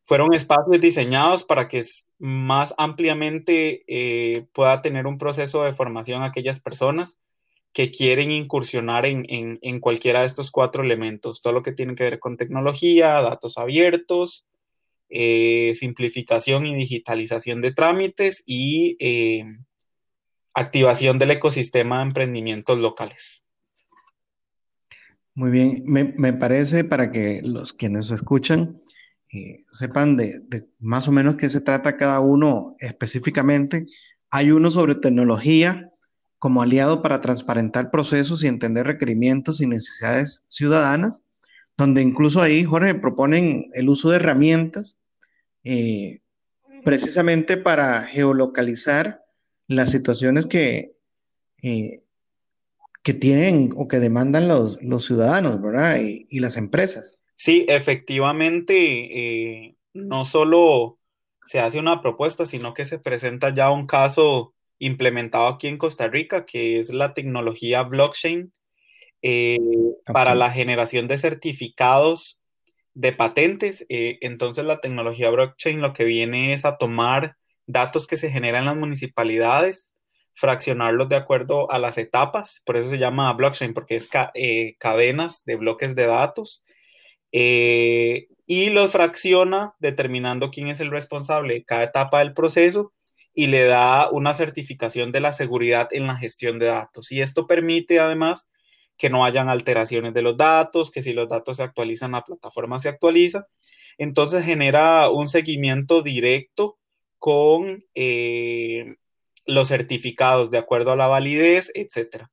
fueron 0.03 0.33
espacios 0.33 0.81
diseñados 0.81 1.43
para 1.45 1.69
que 1.69 1.83
más 2.19 2.75
ampliamente 2.77 3.83
eh, 3.87 4.45
pueda 4.53 4.81
tener 4.81 5.07
un 5.07 5.17
proceso 5.17 5.63
de 5.63 5.73
formación 5.73 6.21
aquellas 6.21 6.59
personas 6.59 7.17
que 7.71 7.89
quieren 7.89 8.29
incursionar 8.29 9.05
en, 9.05 9.79
cualquiera 9.79 10.19
de 10.19 10.27
estos 10.27 10.51
cuatro 10.51 10.83
elementos, 10.83 11.41
todo 11.41 11.53
lo 11.53 11.63
que 11.63 11.71
tiene 11.71 11.95
que 11.95 12.03
ver 12.03 12.19
con 12.19 12.37
tecnología, 12.37 13.21
datos 13.21 13.57
abiertos, 13.57 14.45
eh, 15.09 15.73
simplificación 15.75 16.65
y 16.65 16.75
digitalización 16.75 17.61
de 17.61 17.71
trámites 17.71 18.43
y 18.45 18.97
eh, 18.99 19.43
activación 20.53 21.19
del 21.19 21.31
ecosistema 21.31 21.97
de 21.97 22.03
emprendimientos 22.03 22.77
locales. 22.77 23.43
Muy 25.35 25.51
bien, 25.51 25.83
me, 25.85 26.13
me 26.15 26.33
parece 26.33 26.83
para 26.83 27.11
que 27.11 27.41
los 27.43 27.73
quienes 27.73 28.11
escuchan 28.11 28.83
sepan 29.71 30.17
de, 30.17 30.67
más 30.79 31.07
o 31.07 31.11
menos 31.11 31.35
qué 31.35 31.49
se 31.49 31.61
trata 31.61 31.97
cada 31.97 32.19
uno 32.19 32.75
específicamente. 32.79 33.85
Hay 34.29 34.51
uno 34.51 34.69
sobre 34.71 34.95
tecnología 34.95 35.89
como 36.39 36.61
aliado 36.61 37.01
para 37.01 37.21
transparentar 37.21 37.89
procesos 37.89 38.43
y 38.43 38.47
entender 38.47 38.85
requerimientos 38.85 39.61
y 39.61 39.67
necesidades 39.67 40.43
ciudadanas, 40.47 41.23
donde 41.77 42.01
incluso 42.01 42.41
ahí, 42.41 42.63
Jorge, 42.63 42.95
proponen 42.95 43.67
el 43.73 43.89
uso 43.89 44.09
de 44.09 44.17
herramientas 44.17 44.97
eh, 45.63 46.21
precisamente 46.83 47.57
para 47.57 48.03
geolocalizar 48.03 49.23
las 49.67 49.91
situaciones 49.91 50.45
que, 50.45 50.93
eh, 51.61 52.03
que 53.01 53.13
tienen 53.13 53.73
o 53.75 53.87
que 53.87 53.99
demandan 53.99 54.47
los, 54.47 54.79
ciudadanos, 55.05 55.61
¿verdad? 55.61 55.99
y 56.01 56.39
las 56.39 56.57
empresas. 56.57 57.23
Sí, 57.35 57.65
efectivamente, 57.67 59.65
eh, 59.65 59.75
no 59.93 60.23
solo 60.23 60.97
se 61.45 61.59
hace 61.59 61.79
una 61.79 62.01
propuesta, 62.01 62.45
sino 62.45 62.73
que 62.73 62.85
se 62.85 62.99
presenta 62.99 63.53
ya 63.53 63.69
un 63.69 63.85
caso 63.85 64.53
implementado 64.79 65.47
aquí 65.47 65.67
en 65.67 65.77
Costa 65.77 66.07
Rica, 66.07 66.45
que 66.45 66.79
es 66.79 66.93
la 66.93 67.13
tecnología 67.13 67.83
blockchain 67.83 68.53
eh, 69.23 69.57
para 70.05 70.35
la 70.35 70.51
generación 70.51 71.07
de 71.07 71.17
certificados 71.17 72.39
de 72.93 73.13
patentes. 73.13 73.85
Eh, 73.89 74.19
entonces, 74.21 74.65
la 74.65 74.81
tecnología 74.81 75.31
blockchain 75.31 75.81
lo 75.81 75.93
que 75.93 76.03
viene 76.03 76.53
es 76.53 76.65
a 76.65 76.77
tomar 76.77 77.37
datos 77.65 78.05
que 78.05 78.17
se 78.17 78.29
generan 78.29 78.63
en 78.63 78.65
las 78.67 78.77
municipalidades, 78.77 79.91
fraccionarlos 80.35 81.09
de 81.09 81.15
acuerdo 81.15 81.71
a 81.71 81.79
las 81.79 81.97
etapas, 81.97 82.61
por 82.65 82.77
eso 82.77 82.89
se 82.89 82.97
llama 82.99 83.33
blockchain, 83.33 83.73
porque 83.73 83.95
es 83.95 84.09
cadenas 84.77 85.43
de 85.45 85.55
bloques 85.55 85.95
de 85.95 86.05
datos 86.05 86.63
eh, 87.33 88.27
y 88.45 88.69
los 88.69 88.91
fracciona 88.91 89.73
determinando 89.79 90.51
quién 90.51 90.67
es 90.67 90.79
el 90.79 90.91
responsable 90.91 91.55
de 91.55 91.65
cada 91.65 91.83
etapa 91.83 92.19
del 92.19 92.33
proceso 92.33 92.93
y 93.33 93.47
le 93.47 93.63
da 93.65 94.09
una 94.11 94.35
certificación 94.35 95.11
de 95.11 95.19
la 95.19 95.31
seguridad 95.31 95.87
en 95.91 96.05
la 96.05 96.15
gestión 96.17 96.59
de 96.59 96.67
datos. 96.67 97.11
Y 97.11 97.21
esto 97.21 97.47
permite 97.47 97.99
además 97.99 98.47
que 98.97 99.09
no 99.09 99.25
hayan 99.25 99.49
alteraciones 99.49 100.13
de 100.13 100.21
los 100.21 100.37
datos, 100.37 100.91
que 100.91 101.01
si 101.01 101.13
los 101.13 101.27
datos 101.29 101.57
se 101.57 101.63
actualizan, 101.63 102.11
la 102.11 102.23
plataforma 102.23 102.79
se 102.79 102.89
actualiza. 102.89 103.47
Entonces 103.97 104.45
genera 104.45 105.09
un 105.09 105.27
seguimiento 105.27 106.01
directo 106.01 106.77
con 107.19 107.85
eh, 107.95 108.95
los 109.45 109.69
certificados 109.69 110.51
de 110.51 110.57
acuerdo 110.57 110.91
a 110.91 110.95
la 110.95 111.07
validez, 111.07 111.71
etc. 111.75 112.25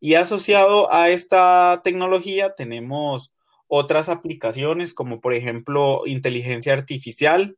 Y 0.00 0.14
asociado 0.14 0.92
a 0.92 1.10
esta 1.10 1.80
tecnología 1.84 2.54
tenemos 2.54 3.32
otras 3.68 4.08
aplicaciones 4.08 4.94
como 4.94 5.20
por 5.20 5.34
ejemplo 5.34 6.06
inteligencia 6.06 6.72
artificial 6.72 7.56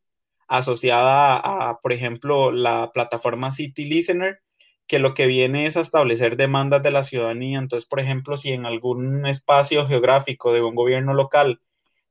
asociada 0.48 1.36
a, 1.36 1.78
por 1.80 1.92
ejemplo, 1.92 2.50
la 2.50 2.90
plataforma 2.92 3.50
City 3.50 3.84
Listener, 3.84 4.40
que 4.88 4.98
lo 4.98 5.14
que 5.14 5.26
viene 5.26 5.66
es 5.66 5.76
a 5.76 5.82
establecer 5.82 6.36
demandas 6.36 6.82
de 6.82 6.90
la 6.90 7.04
ciudadanía. 7.04 7.58
Entonces, 7.58 7.86
por 7.86 8.00
ejemplo, 8.00 8.36
si 8.36 8.50
en 8.50 8.66
algún 8.66 9.26
espacio 9.26 9.86
geográfico 9.86 10.52
de 10.52 10.62
un 10.62 10.74
gobierno 10.74 11.14
local 11.14 11.60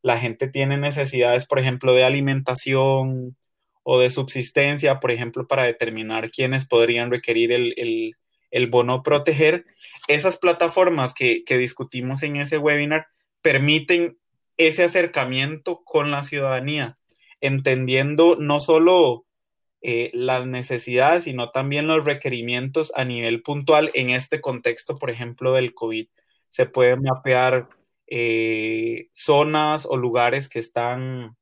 la 0.04 0.20
gente 0.20 0.48
tiene 0.48 0.78
necesidades, 0.78 1.48
por 1.48 1.60
ejemplo, 1.60 1.94
de 1.94 2.04
alimentación 2.04 3.36
o 3.84 4.00
de 4.00 4.10
subsistencia, 4.10 5.00
por 5.00 5.12
ejemplo, 5.12 5.48
para 5.48 5.64
determinar 5.64 6.30
quiénes 6.30 6.66
podrían 6.66 7.10
requerir 7.10 7.52
el, 7.52 8.68
bono 8.68 9.02
proteger, 9.02 9.66
esas 10.08 10.38
plataformas 10.38 11.14
que, 11.14 11.44
que 11.46 11.58
discutimos 11.58 12.22
en 12.24 12.38
ese 12.38 12.58
webinar 12.60 13.08
permiten 13.42 14.18
ese 14.58 14.84
acercamiento 14.84 15.82
con 15.84 16.12
la 16.12 16.24
ciudadanía, 16.24 16.98
entendiendo 17.42 18.38
no 18.40 18.60
solo 18.60 19.27
eh, 19.82 20.10
las 20.14 20.46
necesidades, 20.48 21.26
sino 21.26 21.52
también 21.52 21.88
los 21.88 22.06
requerimientos 22.06 22.92
a 22.96 23.06
nivel 23.06 23.44
puntual 23.44 23.92
en 23.94 24.10
este 24.10 24.42
contexto, 24.42 24.98
por 24.98 25.10
ejemplo, 25.12 25.54
del 25.54 25.74
COVID. 25.74 26.08
Se 26.50 26.66
pueden 26.66 27.04
mapear 27.04 27.70
eh, 28.08 29.10
zonas 29.14 29.86
o 29.86 29.98
lugares 29.98 30.50
que 30.50 30.60
están, 30.60 31.38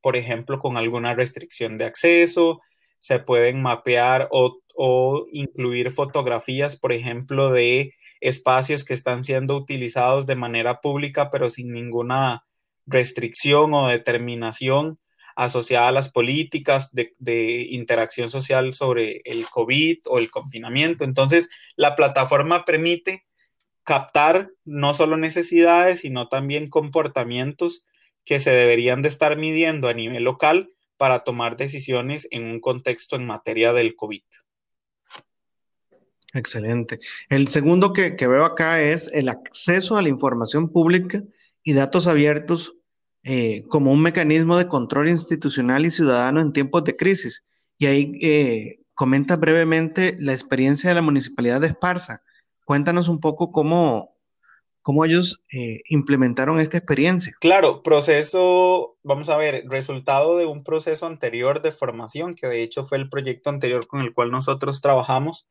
por 0.00 0.16
ejemplo, 0.16 0.58
con 0.60 0.76
alguna 0.76 1.14
restricción 1.14 1.78
de 1.78 1.86
acceso, 1.86 2.62
se 2.98 3.18
pueden 3.18 3.62
mapear 3.62 4.28
o, 4.30 4.60
o 4.74 5.26
incluir 5.32 5.90
fotografías, 5.90 6.76
por 6.76 6.92
ejemplo, 6.92 7.50
de 7.50 7.94
espacios 8.20 8.84
que 8.84 8.94
están 8.94 9.24
siendo 9.24 9.56
utilizados 9.56 10.26
de 10.26 10.36
manera 10.36 10.80
pública, 10.80 11.30
pero 11.30 11.50
sin 11.50 11.72
ninguna 11.72 12.44
restricción 12.86 13.74
o 13.74 13.88
determinación 13.88 14.98
asociada 15.36 15.88
a 15.88 15.92
las 15.92 16.08
políticas 16.08 16.90
de, 16.92 17.66
interacción 17.70 18.30
social 18.30 18.72
sobre 18.72 19.20
el 19.24 19.46
COVID 19.46 19.98
o 20.06 20.18
el 20.18 20.30
confinamiento. 20.30 21.04
Entonces, 21.04 21.48
la 21.76 21.94
plataforma 21.94 22.64
permite 22.64 23.24
captar 23.84 24.50
no 24.64 24.94
solo 24.94 25.16
necesidades, 25.16 26.00
sino 26.00 26.28
también 26.28 26.68
comportamientos 26.68 27.84
que 28.24 28.40
se 28.40 28.50
deberían 28.50 29.02
de 29.02 29.08
estar 29.08 29.36
midiendo 29.36 29.88
a 29.88 29.94
nivel 29.94 30.24
local 30.24 30.70
para 30.96 31.22
tomar 31.22 31.56
decisiones 31.56 32.26
en 32.30 32.44
un 32.44 32.60
contexto 32.60 33.14
en 33.14 33.26
materia 33.26 33.72
del 33.72 33.94
COVID. 33.94 34.22
Excelente. 36.32 36.98
El 37.28 37.48
segundo 37.48 37.92
que, 37.92 38.10
veo 38.10 38.44
acá 38.44 38.82
es 38.82 39.08
el 39.12 39.28
acceso 39.28 39.96
a 39.96 40.02
la 40.02 40.08
información 40.08 40.70
pública 40.70 41.22
y 41.62 41.74
datos 41.74 42.06
abiertos 42.06 42.74
eh, 43.26 43.64
como 43.68 43.92
un 43.92 44.00
mecanismo 44.00 44.56
de 44.56 44.68
control 44.68 45.08
institucional 45.08 45.84
y 45.84 45.90
ciudadano 45.90 46.40
en 46.40 46.52
tiempos 46.52 46.84
de 46.84 46.96
crisis. 46.96 47.44
Y 47.78 47.86
ahí 47.86 48.12
eh, 48.22 48.78
comenta 48.94 49.36
brevemente 49.36 50.16
la 50.20 50.32
experiencia 50.32 50.90
de 50.90 50.94
la 50.94 51.02
Municipalidad 51.02 51.60
de 51.60 51.66
Esparza. 51.66 52.22
Cuéntanos 52.64 53.08
un 53.08 53.20
poco 53.20 53.52
cómo, 53.52 54.16
cómo 54.82 55.04
ellos 55.04 55.42
eh, 55.52 55.80
implementaron 55.88 56.60
esta 56.60 56.78
experiencia. 56.78 57.34
Claro, 57.40 57.82
proceso, 57.82 58.96
vamos 59.02 59.28
a 59.28 59.36
ver, 59.36 59.64
resultado 59.68 60.38
de 60.38 60.46
un 60.46 60.64
proceso 60.64 61.06
anterior 61.06 61.62
de 61.62 61.72
formación, 61.72 62.34
que 62.34 62.46
de 62.46 62.62
hecho 62.62 62.84
fue 62.84 62.98
el 62.98 63.10
proyecto 63.10 63.50
anterior 63.50 63.86
con 63.86 64.00
el 64.00 64.14
cual 64.14 64.30
nosotros 64.30 64.80
trabajamos 64.80 65.46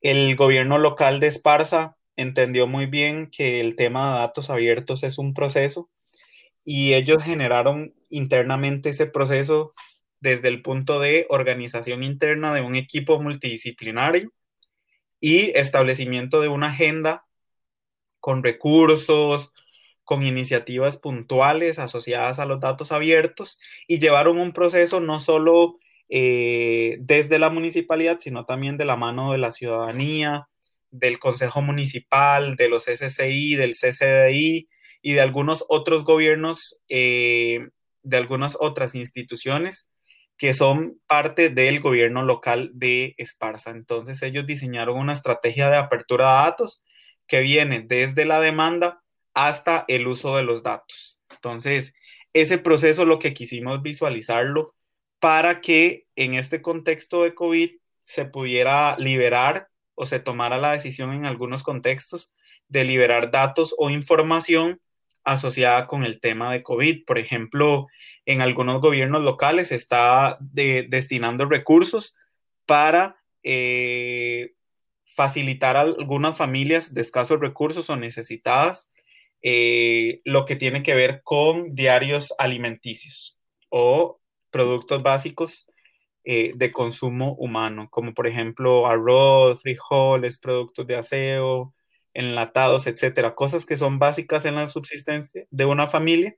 el 0.00 0.36
gobierno 0.36 0.78
local 0.78 1.20
de 1.20 1.26
Esparza 1.26 1.96
entendió 2.16 2.66
muy 2.66 2.86
bien 2.86 3.30
que 3.30 3.60
el 3.60 3.76
tema 3.76 4.12
de 4.12 4.18
datos 4.20 4.50
abiertos 4.50 5.02
es 5.02 5.18
un 5.18 5.34
proceso 5.34 5.88
y 6.70 6.92
ellos 6.92 7.22
generaron 7.22 7.94
internamente 8.10 8.90
ese 8.90 9.06
proceso 9.06 9.72
desde 10.20 10.48
el 10.48 10.60
punto 10.60 11.00
de 11.00 11.24
organización 11.30 12.02
interna 12.02 12.52
de 12.52 12.60
un 12.60 12.74
equipo 12.74 13.18
multidisciplinario 13.22 14.34
y 15.18 15.56
establecimiento 15.56 16.42
de 16.42 16.48
una 16.48 16.66
agenda 16.66 17.24
con 18.20 18.42
recursos, 18.42 19.50
con 20.04 20.26
iniciativas 20.26 20.98
puntuales 20.98 21.78
asociadas 21.78 22.38
a 22.38 22.44
los 22.44 22.60
datos 22.60 22.92
abiertos 22.92 23.58
y 23.86 23.98
llevaron 23.98 24.38
un 24.38 24.52
proceso 24.52 25.00
no 25.00 25.20
solo 25.20 25.78
eh, 26.10 26.98
desde 27.00 27.38
la 27.38 27.48
municipalidad, 27.48 28.18
sino 28.18 28.44
también 28.44 28.76
de 28.76 28.84
la 28.84 28.96
mano 28.96 29.32
de 29.32 29.38
la 29.38 29.52
ciudadanía, 29.52 30.50
del 30.90 31.18
Consejo 31.18 31.62
Municipal, 31.62 32.56
de 32.56 32.68
los 32.68 32.88
SCI, 32.88 33.54
del 33.54 33.72
CCDI 33.72 34.68
y 35.02 35.14
de 35.14 35.20
algunos 35.20 35.64
otros 35.68 36.04
gobiernos, 36.04 36.80
eh, 36.88 37.68
de 38.02 38.16
algunas 38.16 38.56
otras 38.60 38.94
instituciones 38.94 39.88
que 40.36 40.54
son 40.54 41.00
parte 41.06 41.50
del 41.50 41.80
gobierno 41.80 42.22
local 42.22 42.70
de 42.72 43.14
Esparza. 43.18 43.70
Entonces 43.70 44.22
ellos 44.22 44.46
diseñaron 44.46 44.96
una 44.96 45.12
estrategia 45.12 45.68
de 45.68 45.76
apertura 45.76 46.26
de 46.26 46.46
datos 46.46 46.82
que 47.26 47.40
viene 47.40 47.84
desde 47.86 48.24
la 48.24 48.40
demanda 48.40 49.02
hasta 49.34 49.84
el 49.88 50.06
uso 50.06 50.36
de 50.36 50.44
los 50.44 50.62
datos. 50.62 51.20
Entonces, 51.30 51.92
ese 52.32 52.58
proceso 52.58 53.04
lo 53.04 53.18
que 53.18 53.34
quisimos 53.34 53.82
visualizarlo 53.82 54.74
para 55.18 55.60
que 55.60 56.06
en 56.16 56.34
este 56.34 56.62
contexto 56.62 57.22
de 57.22 57.34
COVID 57.34 57.70
se 58.06 58.24
pudiera 58.24 58.96
liberar 58.98 59.68
o 59.94 60.06
se 60.06 60.20
tomara 60.20 60.58
la 60.58 60.72
decisión 60.72 61.12
en 61.12 61.26
algunos 61.26 61.62
contextos 61.62 62.32
de 62.68 62.84
liberar 62.84 63.30
datos 63.30 63.74
o 63.78 63.90
información 63.90 64.80
asociada 65.28 65.86
con 65.86 66.04
el 66.04 66.20
tema 66.20 66.52
de 66.52 66.62
COVID. 66.62 67.04
Por 67.04 67.18
ejemplo, 67.18 67.86
en 68.24 68.40
algunos 68.40 68.80
gobiernos 68.80 69.22
locales 69.22 69.68
se 69.68 69.74
está 69.74 70.38
destinando 70.40 71.44
recursos 71.44 72.16
para 72.66 73.16
eh, 73.42 74.54
facilitar 75.04 75.76
a 75.76 75.82
algunas 75.82 76.36
familias 76.36 76.94
de 76.94 77.02
escasos 77.02 77.40
recursos 77.40 77.90
o 77.90 77.96
necesitadas 77.96 78.90
eh, 79.42 80.20
lo 80.24 80.44
que 80.44 80.56
tiene 80.56 80.82
que 80.82 80.94
ver 80.94 81.22
con 81.22 81.74
diarios 81.74 82.34
alimenticios 82.38 83.38
o 83.68 84.20
productos 84.50 85.02
básicos 85.02 85.66
eh, 86.24 86.52
de 86.56 86.72
consumo 86.72 87.34
humano, 87.34 87.88
como 87.90 88.14
por 88.14 88.26
ejemplo 88.26 88.86
arroz, 88.86 89.62
frijoles, 89.62 90.38
productos 90.38 90.86
de 90.86 90.96
aseo, 90.96 91.74
enlatados, 92.14 92.86
etcétera, 92.86 93.34
cosas 93.34 93.66
que 93.66 93.76
son 93.76 93.98
básicas 93.98 94.44
en 94.44 94.56
la 94.56 94.66
subsistencia 94.66 95.46
de 95.50 95.64
una 95.64 95.86
familia 95.86 96.36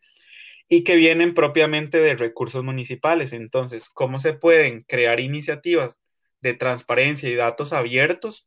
y 0.69 0.85
que 0.85 0.97
vienen 0.97 1.35
propiamente 1.35 1.99
de 1.99 2.15
recursos 2.15 2.62
municipales. 2.65 3.33
Entonces, 3.33 3.91
¿cómo 3.91 4.19
se 4.19 4.35
pueden 4.35 4.85
crear 4.85 5.21
iniciativas 5.21 5.99
de 6.41 6.55
transparencia 6.55 7.29
y 7.29 7.35
datos 7.35 7.73
abiertos 7.73 8.47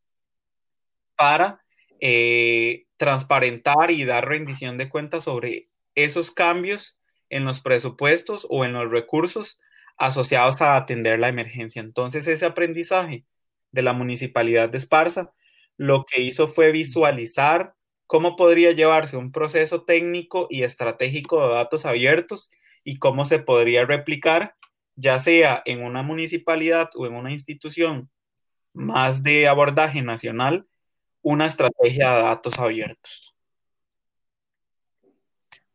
para 1.15 1.63
eh, 1.99 2.85
transparentar 2.97 3.91
y 3.91 4.05
dar 4.05 4.27
rendición 4.27 4.77
de 4.77 4.89
cuentas 4.89 5.25
sobre 5.25 5.69
esos 5.95 6.31
cambios 6.31 6.97
en 7.29 7.45
los 7.45 7.61
presupuestos 7.61 8.47
o 8.49 8.65
en 8.65 8.73
los 8.73 8.89
recursos 8.89 9.59
asociados 9.97 10.61
a 10.61 10.75
atender 10.75 11.19
la 11.19 11.29
emergencia. 11.29 11.81
Entonces, 11.81 12.27
ese 12.27 12.45
aprendizaje 12.45 13.25
de 13.71 13.81
la 13.81 13.93
municipalidad 13.93 14.69
de 14.69 14.77
Esparza 14.77 15.33
lo 15.77 16.05
que 16.05 16.21
hizo 16.21 16.47
fue 16.47 16.71
visualizar 16.71 17.75
cómo 18.07 18.35
podría 18.35 18.71
llevarse 18.71 19.17
un 19.17 19.31
proceso 19.31 19.83
técnico 19.83 20.47
y 20.49 20.63
estratégico 20.63 21.47
de 21.47 21.53
datos 21.53 21.85
abiertos 21.85 22.49
y 22.83 22.97
cómo 22.97 23.25
se 23.25 23.39
podría 23.39 23.85
replicar, 23.85 24.55
ya 24.95 25.19
sea 25.19 25.61
en 25.65 25.83
una 25.83 26.03
municipalidad 26.03 26.89
o 26.95 27.07
en 27.07 27.15
una 27.15 27.31
institución 27.31 28.09
más 28.73 29.23
de 29.23 29.47
abordaje 29.47 30.01
nacional, 30.01 30.67
una 31.21 31.45
estrategia 31.45 32.13
de 32.15 32.21
datos 32.21 32.59
abiertos. 32.59 33.33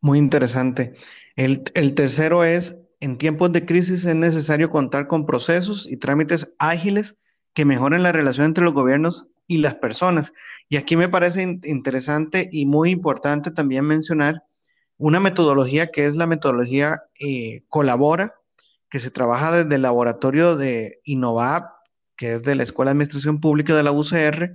Muy 0.00 0.18
interesante. 0.18 0.94
El, 1.34 1.62
el, 1.74 1.94
tercero 1.94 2.44
es, 2.44 2.76
en 3.00 3.18
tiempos 3.18 3.52
de 3.52 3.64
crisis 3.64 4.04
es 4.04 4.14
necesario 4.14 4.70
contar 4.70 5.08
con 5.08 5.26
procesos 5.26 5.86
y 5.90 5.96
trámites 5.96 6.54
ágiles 6.58 7.16
que 7.54 7.64
mejoren 7.64 8.02
la 8.02 8.12
relación 8.12 8.46
entre 8.46 8.64
los 8.64 8.72
gobiernos 8.72 9.28
y 9.46 9.58
las 9.58 9.74
personas. 9.74 10.32
Y 10.68 10.76
aquí 10.76 10.96
me 10.96 11.08
parece 11.08 11.42
interesante 11.42 12.48
y 12.52 12.66
muy 12.66 12.90
importante 12.90 13.50
también 13.50 13.84
mencionar 13.84 14.44
una 14.98 15.20
metodología 15.20 15.88
que 15.88 16.06
es 16.06 16.16
la 16.16 16.26
metodología 16.26 17.02
eh, 17.18 17.62
Colabora, 17.68 18.34
que 18.90 19.00
se 19.00 19.10
trabaja 19.10 19.52
desde 19.52 19.76
el 19.76 19.82
laboratorio 19.82 20.56
de 20.56 21.00
Innovap, 21.04 21.70
que 22.16 22.34
es 22.34 22.42
de 22.42 22.54
la 22.54 22.64
Escuela 22.64 22.90
de 22.90 22.92
Administración 22.92 23.40
Pública 23.40 23.76
de 23.76 23.82
la 23.82 23.92
UCR, 23.92 24.54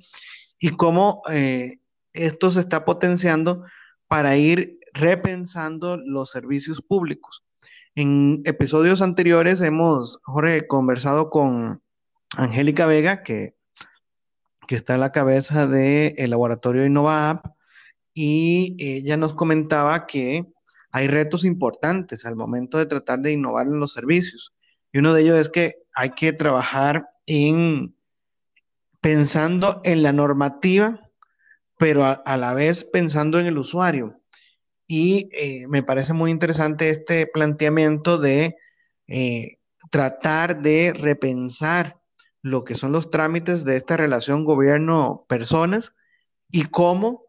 y 0.60 0.70
cómo 0.72 1.22
eh, 1.30 1.80
esto 2.14 2.52
se 2.52 2.60
está 2.60 2.86
potenciando 2.86 3.66
para 4.08 4.36
ir 4.38 4.80
repensando 4.94 5.98
los 5.98 6.30
servicios 6.30 6.82
públicos. 6.82 7.44
En 7.96 8.42
episodios 8.46 9.02
anteriores 9.02 9.62
hemos, 9.62 10.20
Jorge, 10.24 10.68
conversado 10.68 11.30
con 11.30 11.83
Angélica 12.38 12.86
Vega, 12.86 13.24
que 13.24 13.56
que 14.68 14.76
está 14.76 14.96
a 14.96 14.98
la 14.98 15.12
cabeza 15.12 15.68
del 15.68 16.30
laboratorio 16.30 16.86
InnovaApp, 16.86 17.46
y 18.14 18.76
ella 18.80 19.18
nos 19.18 19.34
comentaba 19.34 20.06
que 20.06 20.46
hay 20.92 21.08
retos 21.08 21.46
importantes 21.46 22.26
al 22.26 22.36
momento 22.36 22.78
de 22.78 22.86
tratar 22.86 23.20
de 23.20 23.32
innovar 23.32 23.66
en 23.66 23.80
los 23.80 23.94
servicios. 23.94 24.54
Y 24.92 25.00
uno 25.00 25.14
de 25.14 25.24
ellos 25.24 25.40
es 25.40 25.50
que 25.50 25.84
hay 25.96 26.12
que 26.12 26.34
trabajar 26.34 27.10
en 27.26 27.96
pensando 29.02 29.82
en 29.84 30.04
la 30.04 30.14
normativa, 30.14 31.10
pero 31.78 32.06
a, 32.06 32.38
la 32.38 32.54
vez 32.54 32.84
pensando 32.84 33.40
en 33.40 33.48
el 33.48 33.58
usuario. 33.58 34.22
Y 34.88 35.30
eh, 35.34 35.66
me 35.68 35.82
parece 35.82 36.14
muy 36.14 36.30
interesante 36.30 36.90
este 36.90 37.26
planteamiento 37.26 38.20
de 38.20 38.56
eh, 39.08 39.58
tratar 39.90 40.62
de 40.62 40.94
repensar 40.94 42.03
lo 42.44 42.66
que 42.66 42.76
son 42.76 42.92
los 42.92 43.10
trámites 43.10 43.64
de 43.64 43.78
esta 43.78 43.98
relación 43.98 44.44
gobierno-personas 44.44 45.96
y 46.52 46.66
cómo 46.66 47.26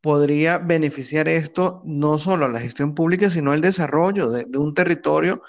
podría 0.00 0.58
beneficiar 0.58 1.28
esto 1.28 1.82
no 1.84 2.18
solo 2.18 2.46
a 2.46 2.48
la 2.48 2.60
gestión 2.60 2.94
pública, 2.94 3.28
sino 3.30 3.52
al 3.52 3.60
desarrollo 3.60 4.30
de, 4.30 4.46
un 4.58 4.74
territorio 4.74 5.42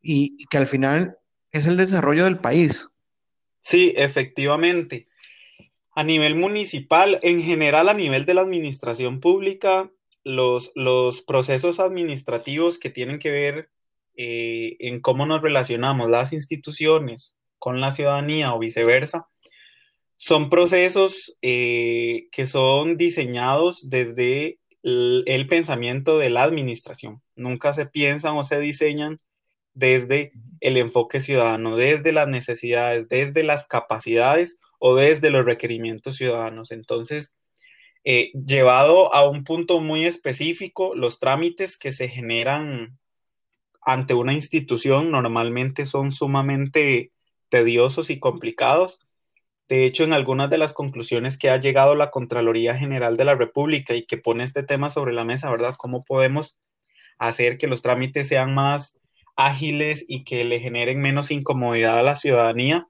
y, 0.00 0.46
que 0.46 0.56
al 0.56 0.68
final 0.68 1.18
es 1.50 1.66
el 1.66 1.76
desarrollo 1.76 2.24
del 2.24 2.38
país. 2.38 2.88
Sí, 3.60 3.92
efectivamente. 3.96 5.08
A 5.92 6.04
nivel 6.04 6.36
municipal, 6.36 7.18
en 7.22 7.42
general 7.42 7.88
a 7.88 7.94
nivel 7.94 8.24
de 8.24 8.34
la 8.34 8.42
administración 8.42 9.18
pública, 9.18 9.90
los, 10.22 10.70
los 10.76 11.22
procesos 11.22 11.80
administrativos 11.80 12.78
que 12.78 12.90
tienen 12.90 13.18
que 13.18 13.32
ver 13.32 13.70
eh, 14.14 14.76
en 14.78 15.00
cómo 15.00 15.26
nos 15.26 15.42
relacionamos 15.42 16.08
las 16.08 16.32
instituciones 16.32 17.34
con 17.60 17.80
la 17.80 17.94
ciudadanía 17.94 18.52
o 18.52 18.58
viceversa, 18.58 19.28
son 20.16 20.50
procesos 20.50 21.36
eh, 21.40 22.28
que 22.32 22.46
son 22.46 22.96
diseñados 22.96 23.88
desde 23.88 24.58
el, 24.82 25.46
pensamiento 25.48 26.18
de 26.18 26.30
la 26.30 26.42
administración. 26.42 27.22
Nunca 27.36 27.72
se 27.72 27.86
piensan 27.86 28.36
o 28.36 28.44
se 28.44 28.58
diseñan 28.60 29.18
desde 29.72 30.32
el 30.60 30.76
enfoque 30.76 31.20
ciudadano, 31.20 31.76
desde 31.76 32.12
las 32.12 32.28
necesidades, 32.28 33.08
desde 33.08 33.44
las 33.44 33.66
capacidades 33.66 34.58
o 34.78 34.94
desde 34.94 35.30
los 35.30 35.44
requerimientos 35.44 36.16
ciudadanos. 36.16 36.70
Entonces, 36.70 37.34
eh, 38.04 38.30
llevado 38.34 39.14
a 39.14 39.28
un 39.28 39.44
punto 39.44 39.80
muy 39.80 40.06
específico, 40.06 40.94
los 40.94 41.18
trámites 41.18 41.78
que 41.78 41.92
se 41.92 42.08
generan 42.08 42.98
ante 43.82 44.14
una 44.14 44.34
institución 44.34 45.10
normalmente 45.10 45.86
son 45.86 46.12
sumamente 46.12 47.12
tediosos 47.50 48.10
y 48.10 48.18
complicados. 48.18 49.00
De 49.68 49.84
hecho, 49.84 50.04
en 50.04 50.12
algunas 50.12 50.50
de 50.50 50.58
las 50.58 50.72
conclusiones 50.72 51.38
que 51.38 51.50
ha 51.50 51.56
llegado 51.58 51.94
la 51.94 52.10
Contraloría 52.10 52.76
General 52.76 53.16
de 53.16 53.24
la 53.24 53.36
República 53.36 53.94
y 53.94 54.04
que 54.04 54.18
pone 54.18 54.42
este 54.42 54.62
tema 54.62 54.90
sobre 54.90 55.12
la 55.12 55.24
mesa, 55.24 55.50
¿verdad? 55.50 55.76
¿Cómo 55.76 56.04
podemos 56.04 56.58
hacer 57.18 57.58
que 57.58 57.68
los 57.68 57.82
trámites 57.82 58.26
sean 58.26 58.54
más 58.54 58.98
ágiles 59.36 60.04
y 60.08 60.24
que 60.24 60.44
le 60.44 60.58
generen 60.58 61.00
menos 61.00 61.30
incomodidad 61.30 61.98
a 61.98 62.02
la 62.02 62.16
ciudadanía? 62.16 62.88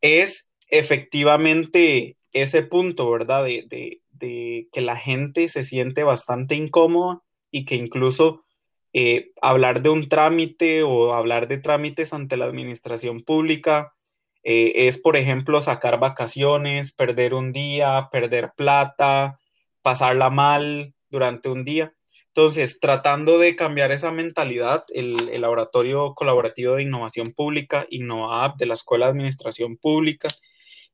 Es 0.00 0.48
efectivamente 0.68 2.16
ese 2.32 2.62
punto, 2.62 3.10
¿verdad? 3.10 3.44
De, 3.44 4.00
que 4.18 4.80
la 4.80 4.96
gente 4.96 5.48
se 5.48 5.62
siente 5.62 6.02
bastante 6.02 6.54
incómoda 6.54 7.20
y 7.50 7.64
que 7.64 7.74
incluso 7.74 8.45
eh, 8.98 9.32
hablar 9.42 9.82
de 9.82 9.90
un 9.90 10.08
trámite 10.08 10.82
o 10.82 11.12
hablar 11.12 11.48
de 11.48 11.58
trámites 11.58 12.14
ante 12.14 12.38
la 12.38 12.46
administración 12.46 13.20
pública 13.20 13.92
eh, 14.42 14.86
es, 14.86 14.98
por 14.98 15.18
ejemplo, 15.18 15.60
sacar 15.60 16.00
vacaciones, 16.00 16.92
perder 16.92 17.34
un 17.34 17.52
día, 17.52 18.08
perder 18.10 18.52
plata, 18.56 19.38
pasarla 19.82 20.30
mal 20.30 20.94
durante 21.10 21.50
un 21.50 21.62
día. 21.62 21.92
Entonces, 22.28 22.80
tratando 22.80 23.38
de 23.38 23.54
cambiar 23.54 23.92
esa 23.92 24.12
mentalidad, 24.12 24.84
el, 24.94 25.42
Laboratorio 25.42 26.14
Colaborativo 26.14 26.76
de 26.76 26.84
Innovación 26.84 27.34
Pública, 27.34 27.86
InnovaApp, 27.90 28.56
de 28.56 28.64
la 28.64 28.74
Escuela 28.74 29.06
de 29.06 29.12
Administración 29.12 29.76
Pública, 29.76 30.28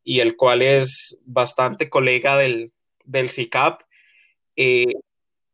y 0.03 0.19
el 0.19 0.35
cual 0.35 0.63
es 0.63 1.17
bastante 1.25 1.89
colega 1.89 2.37
del, 2.37 2.73
del 3.05 3.31
CICAP, 3.31 3.83
eh, 4.57 4.87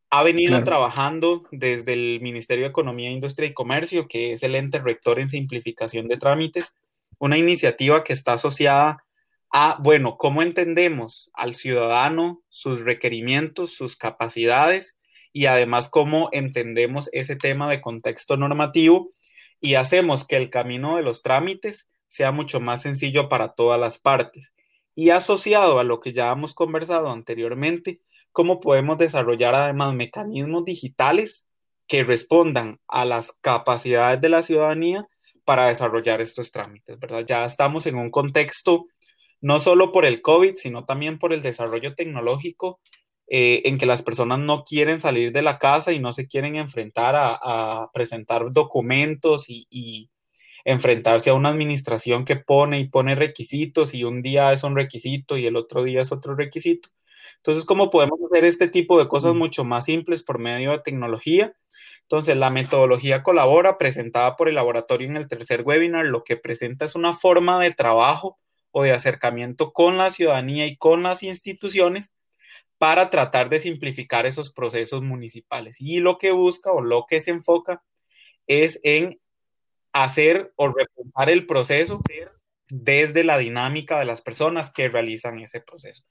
ha 0.09 0.23
venido 0.23 0.63
trabajando 0.63 1.43
desde 1.51 1.93
el 1.93 2.19
Ministerio 2.21 2.65
de 2.65 2.69
Economía, 2.69 3.11
Industria 3.11 3.47
y 3.47 3.53
Comercio, 3.53 4.07
que 4.07 4.31
es 4.31 4.43
el 4.43 4.55
ente 4.55 4.79
rector 4.79 5.19
en 5.19 5.29
simplificación 5.29 6.07
de 6.07 6.17
trámites, 6.17 6.75
una 7.19 7.37
iniciativa 7.37 8.03
que 8.03 8.13
está 8.13 8.33
asociada 8.33 9.03
a, 9.51 9.77
bueno, 9.79 10.17
cómo 10.17 10.41
entendemos 10.41 11.29
al 11.33 11.53
ciudadano, 11.53 12.41
sus 12.49 12.79
requerimientos, 12.81 13.73
sus 13.73 13.97
capacidades 13.97 14.97
y 15.31 15.45
además 15.45 15.89
cómo 15.89 16.29
entendemos 16.31 17.09
ese 17.13 17.35
tema 17.35 17.69
de 17.69 17.81
contexto 17.81 18.37
normativo 18.37 19.09
y 19.61 19.75
hacemos 19.75 20.25
que 20.25 20.37
el 20.37 20.49
camino 20.49 20.97
de 20.97 21.03
los 21.03 21.21
trámites 21.21 21.87
sea 22.07 22.31
mucho 22.31 22.59
más 22.59 22.81
sencillo 22.81 23.29
para 23.29 23.49
todas 23.53 23.79
las 23.79 23.99
partes. 23.99 24.53
Y 24.95 25.11
asociado 25.11 25.79
a 25.79 25.83
lo 25.83 25.99
que 25.99 26.13
ya 26.13 26.31
hemos 26.31 26.53
conversado 26.53 27.11
anteriormente, 27.11 28.01
cómo 28.31 28.59
podemos 28.59 28.97
desarrollar 28.97 29.55
además 29.55 29.93
mecanismos 29.93 30.65
digitales 30.65 31.45
que 31.87 32.03
respondan 32.03 32.79
a 32.87 33.05
las 33.05 33.33
capacidades 33.41 34.21
de 34.21 34.29
la 34.29 34.41
ciudadanía 34.41 35.07
para 35.43 35.67
desarrollar 35.67 36.21
estos 36.21 36.51
trámites, 36.51 36.99
¿verdad? 36.99 37.23
Ya 37.25 37.43
estamos 37.43 37.87
en 37.87 37.95
un 37.95 38.11
contexto 38.11 38.85
no 39.41 39.57
solo 39.59 39.91
por 39.91 40.05
el 40.05 40.21
COVID, 40.21 40.55
sino 40.55 40.85
también 40.85 41.17
por 41.17 41.33
el 41.33 41.41
desarrollo 41.41 41.95
tecnológico, 41.95 42.79
eh, 43.27 43.61
en 43.65 43.77
que 43.77 43.85
las 43.85 44.03
personas 44.03 44.39
no 44.39 44.63
quieren 44.63 45.01
salir 45.01 45.31
de 45.31 45.43
la 45.43 45.59
casa 45.59 45.91
y 45.91 45.99
no 45.99 46.11
se 46.11 46.27
quieren 46.27 46.55
enfrentar 46.55 47.15
a, 47.15 47.89
presentar 47.93 48.51
documentos 48.51 49.45
y, 49.47 50.09
enfrentarse 50.65 51.29
a 51.29 51.33
una 51.33 51.49
administración 51.49 52.25
que 52.25 52.35
pone 52.35 52.79
y 52.81 52.89
pone 52.89 53.15
requisitos 53.15 53.93
y 53.93 54.03
un 54.03 54.21
día 54.21 54.51
es 54.51 54.63
un 54.63 54.75
requisito 54.75 55.37
y 55.37 55.45
el 55.47 55.55
otro 55.55 55.83
día 55.83 56.01
es 56.01 56.11
otro 56.11 56.35
requisito. 56.35 56.89
Entonces, 57.39 57.65
¿cómo 57.65 57.89
podemos 57.89 58.19
hacer 58.29 58.45
este 58.45 58.67
tipo 58.67 58.99
de 58.99 59.07
cosas 59.07 59.33
mucho 59.33 59.63
más 59.63 59.85
simples 59.85 60.23
por 60.23 60.39
medio 60.39 60.71
de 60.71 60.79
tecnología? 60.79 61.53
Entonces, 62.01 62.35
la 62.37 62.49
metodología 62.49 63.23
colabora 63.23 63.77
presentada 63.77 64.35
por 64.35 64.49
el 64.49 64.55
laboratorio 64.55 65.07
en 65.07 65.17
el 65.17 65.27
tercer 65.27 65.61
webinar, 65.63 66.05
lo 66.05 66.23
que 66.23 66.37
presenta 66.37 66.85
es 66.85 66.95
una 66.95 67.13
forma 67.13 67.61
de 67.61 67.71
trabajo 67.71 68.37
o 68.71 68.83
de 68.83 68.91
acercamiento 68.91 69.71
con 69.71 69.97
la 69.97 70.09
ciudadanía 70.09 70.67
y 70.67 70.75
con 70.75 71.03
las 71.03 71.23
instituciones 71.23 72.13
para 72.77 73.09
tratar 73.09 73.49
de 73.49 73.59
simplificar 73.59 74.25
esos 74.25 74.51
procesos 74.51 75.01
municipales. 75.01 75.79
Y 75.79 75.99
lo 75.99 76.17
que 76.17 76.31
busca 76.31 76.71
o 76.71 76.81
lo 76.81 77.05
que 77.07 77.19
se 77.21 77.31
enfoca 77.31 77.83
es 78.47 78.79
en 78.83 79.19
hacer 79.93 80.51
o 80.55 80.69
repensar 80.69 81.29
el 81.29 81.45
proceso 81.45 82.01
desde 82.69 83.23
la 83.23 83.37
dinámica 83.37 83.99
de 83.99 84.05
las 84.05 84.21
personas 84.21 84.71
que 84.71 84.89
realizan 84.89 85.39
ese 85.39 85.61
proceso. 85.61 86.03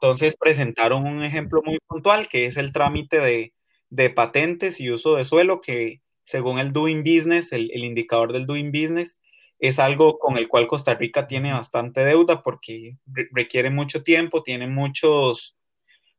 Entonces 0.00 0.36
presentaron 0.38 1.06
un 1.06 1.24
ejemplo 1.24 1.60
muy 1.64 1.78
puntual 1.86 2.28
que 2.28 2.46
es 2.46 2.56
el 2.56 2.72
trámite 2.72 3.18
de, 3.18 4.10
patentes 4.10 4.80
y 4.80 4.90
uso 4.90 5.16
de 5.16 5.24
suelo 5.24 5.60
que 5.60 6.00
según 6.24 6.58
el 6.58 6.72
Doing 6.72 7.04
Business, 7.04 7.52
el, 7.52 7.70
el 7.72 7.84
indicador 7.84 8.32
del 8.32 8.46
Doing 8.46 8.72
Business, 8.72 9.18
es 9.58 9.78
algo 9.78 10.18
con 10.18 10.36
el 10.36 10.48
cual 10.48 10.66
Costa 10.66 10.94
Rica 10.94 11.26
tiene 11.26 11.52
bastante 11.52 12.04
deuda 12.04 12.42
porque 12.42 12.96
requiere 13.32 13.70
mucho 13.70 14.02
tiempo, 14.02 14.42
tiene 14.42 14.66
muchos, 14.66 15.56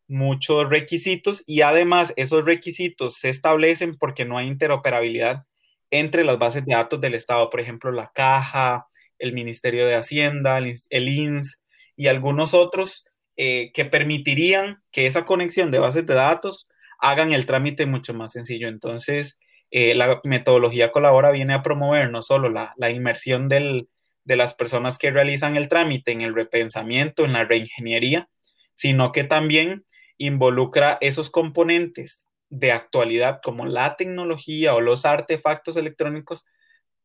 muchos 0.07 0.69
requisitos 0.69 1.43
y 1.45 1.61
además 1.61 2.13
esos 2.15 2.45
requisitos 2.45 3.17
se 3.17 3.29
establecen 3.29 3.97
porque 3.97 4.25
no 4.25 4.37
hay 4.37 4.47
interoperabilidad 4.47 5.43
entre 5.91 6.23
las 6.23 6.39
bases 6.39 6.65
de 6.65 6.73
datos 6.73 6.99
del 6.99 7.13
Estado, 7.13 7.49
por 7.49 7.59
ejemplo, 7.59 7.91
la 7.91 8.11
Caja, 8.13 8.87
el 9.19 9.33
Ministerio 9.33 9.87
de 9.87 9.95
Hacienda, 9.95 10.57
el, 10.57 11.09
INS 11.09 11.61
y 11.95 12.07
algunos 12.07 12.53
otros 12.53 13.05
eh, 13.37 13.71
que 13.73 13.85
permitirían 13.85 14.81
que 14.91 15.05
esa 15.05 15.25
conexión 15.25 15.71
de 15.71 15.79
bases 15.79 16.05
de 16.05 16.13
datos 16.13 16.67
hagan 16.99 17.33
el 17.33 17.45
trámite 17.45 17.85
mucho 17.85 18.13
más 18.13 18.31
sencillo. 18.31 18.67
Entonces, 18.67 19.39
eh, 19.71 19.95
la 19.95 20.21
metodología 20.23 20.91
colabora 20.91 21.31
viene 21.31 21.53
a 21.53 21.63
promover 21.63 22.09
no 22.09 22.21
solo 22.21 22.49
la, 22.49 22.73
inmersión 22.89 23.49
de 23.49 23.87
las 24.25 24.53
personas 24.53 24.97
que 24.97 25.11
realizan 25.11 25.57
el 25.57 25.67
trámite 25.67 26.11
en 26.11 26.21
el 26.21 26.35
repensamiento, 26.35 27.25
en 27.25 27.33
la 27.33 27.43
reingeniería, 27.43 28.29
sino 28.73 29.11
que 29.11 29.23
también 29.23 29.85
involucra 30.17 30.97
esos 31.01 31.29
componentes 31.29 32.25
de 32.49 32.71
actualidad 32.71 33.39
como 33.43 33.65
la 33.65 33.95
tecnología 33.95 34.75
o 34.75 34.81
los 34.81 35.05
artefactos 35.05 35.75
electrónicos 35.77 36.45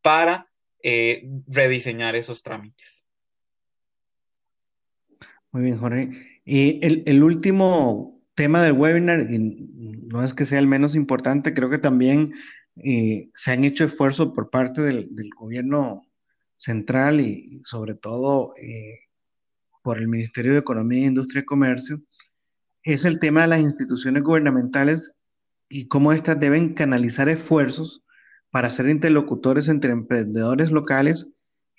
para 0.02 0.49
eh, 0.82 1.28
rediseñar 1.46 2.16
esos 2.16 2.42
trámites. 2.42 3.04
Muy 5.52 5.62
bien, 5.62 5.78
Jorge. 5.78 6.10
El, 6.44 7.22
último 7.22 8.20
tema 8.34 8.62
del 8.62 8.72
webinar, 8.72 9.26
no 9.28 10.24
es 10.24 10.32
que 10.32 10.46
sea 10.46 10.58
el 10.58 10.66
menos 10.66 10.94
importante, 10.94 11.54
creo 11.54 11.70
que 11.70 11.78
también 11.78 12.32
eh, 12.76 13.30
se 13.34 13.52
han 13.52 13.64
hecho 13.64 13.84
esfuerzos 13.84 14.32
por 14.32 14.50
parte 14.50 14.80
del, 14.80 15.08
gobierno 15.36 16.06
central 16.56 17.20
y 17.20 17.60
sobre 17.64 17.94
todo 17.94 18.52
eh, 18.60 19.00
por 19.82 19.98
el 19.98 20.08
Ministerio 20.08 20.52
de 20.52 20.58
Economía, 20.58 21.06
Industria 21.06 21.42
y 21.42 21.46
Comercio, 21.46 22.00
es 22.82 23.04
el 23.04 23.18
tema 23.18 23.42
de 23.42 23.48
las 23.48 23.60
instituciones 23.60 24.22
gubernamentales 24.22 25.12
y 25.68 25.88
cómo 25.88 26.12
éstas 26.12 26.38
deben 26.40 26.74
canalizar 26.74 27.28
esfuerzos 27.28 28.02
para 28.50 28.70
ser 28.70 28.88
interlocutores 28.88 29.68
entre 29.68 29.92
emprendedores 29.92 30.70
locales 30.70 31.32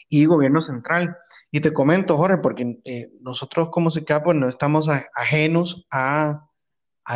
y 0.10 0.25
gobierno 0.25 0.62
central. 0.62 1.17
Y 1.51 1.62
te 1.62 1.73
comento, 1.73 2.17
Jorge, 2.17 2.38
porque 2.38 2.79
eh, 2.86 3.12
nosotros 3.21 3.69
como 3.69 3.91
SICAPO 3.91 4.34
no 4.34 4.49
estamos 4.49 4.89
ajenos 4.89 5.88
a, 5.91 6.47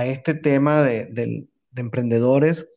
este 0.04 0.34
tema 0.34 0.84
de 0.84 1.48
emprendedores 1.76 2.68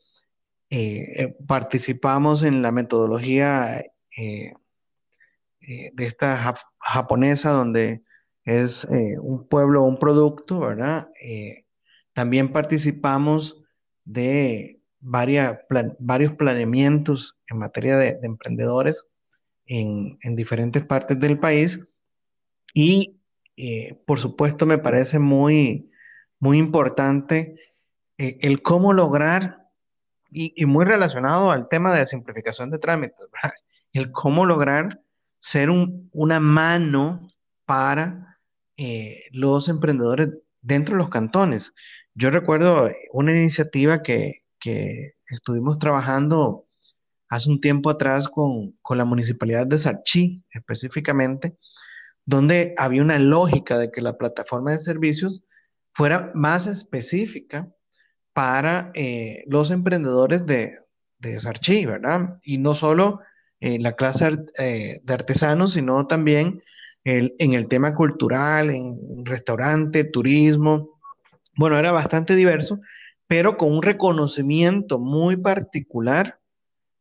eh, 0.71 1.23
eh, 1.23 1.37
participamos 1.47 2.43
en 2.43 2.61
la 2.61 2.71
metodología 2.71 3.83
de 4.11 4.55
esta 5.97 6.55
japonesa 6.81 7.51
donde 7.51 8.03
es 8.45 8.87
un 9.21 9.49
pueblo, 9.49 9.85
un 9.85 9.99
producto, 9.99 10.61
¿verdad? 10.61 11.09
también 12.13 12.53
participamos 12.53 13.63
de 14.05 14.78
varias, 15.01 15.59
varios 15.99 16.33
planeamientos 16.35 17.37
en 17.49 17.59
materia 17.59 17.97
de, 17.97 18.19
emprendedores 18.23 19.05
en, 19.67 20.19
en, 20.23 20.37
diferentes 20.37 20.85
partes 20.85 21.19
del 21.21 21.39
país 21.39 21.81
y 22.75 23.15
por 24.07 24.21
supuesto 24.21 24.67
me 24.67 24.79
parece 24.79 25.19
muy, 25.19 25.91
muy 26.39 26.59
importante 26.59 27.57
el 28.17 28.63
cómo 28.63 28.93
lograr 28.93 29.59
y, 30.31 30.67
muy 30.67 30.85
relacionado 30.85 31.51
al 31.51 31.69
tema 31.69 31.95
de 31.95 32.07
simplificación 32.07 32.71
de 32.71 32.79
trámites, 32.79 33.27
el 33.93 34.13
cómo 34.13 34.45
lograr 34.45 35.01
ser 35.41 35.71
una 35.71 36.41
mano 36.41 37.27
para 37.65 38.39
eh, 38.77 39.25
los 39.31 39.69
emprendedores 39.69 40.31
dentro 40.61 40.95
de 40.95 40.99
los 40.99 41.11
cantones. 41.11 41.73
Yo 42.15 42.31
recuerdo 42.31 42.91
una 43.13 43.33
iniciativa 43.33 44.03
que, 44.03 44.43
estuvimos 45.27 45.79
trabajando 45.79 46.67
hace 47.29 47.51
un 47.51 47.61
tiempo 47.61 47.91
atrás 47.91 48.29
con, 48.29 48.77
con, 48.83 48.99
la 48.99 49.05
municipalidad 49.05 49.67
de 49.67 49.79
Sarchí 49.79 50.43
específicamente, 50.51 51.57
donde 52.25 52.75
había 52.77 53.03
una 53.03 53.19
lógica 53.19 53.79
de 53.79 53.91
que 53.91 54.01
la 54.01 54.17
plataforma 54.17 54.73
de 54.73 54.79
servicios 54.79 55.43
fuera 55.93 56.31
más 56.35 56.67
específica 56.67 57.69
para 58.33 58.93
eh, 58.95 59.43
los 59.49 59.71
emprendedores 59.71 60.47
de, 60.47 60.73
de 61.19 61.41
Sarchi, 61.41 61.87
¿verdad? 61.87 62.37
Y 62.45 62.59
no 62.59 62.75
solo 62.75 63.21
en 63.59 63.83
la 63.83 63.93
clase 63.93 64.39
eh, 64.59 65.01
de 65.03 65.13
artesanos, 65.13 65.73
sino 65.73 66.07
también 66.07 66.63
en 67.05 67.55
el 67.55 67.69
tema 67.69 67.95
cultural, 67.95 68.71
en 68.71 69.25
restaurante, 69.25 70.05
turismo. 70.05 71.01
Bueno, 71.57 71.79
era 71.79 71.91
bastante 71.91 72.37
diverso, 72.37 72.81
pero 73.29 73.57
con 73.57 73.73
un 73.73 73.83
reconocimiento 73.83 74.99
muy 74.99 75.37
particular 75.37 76.41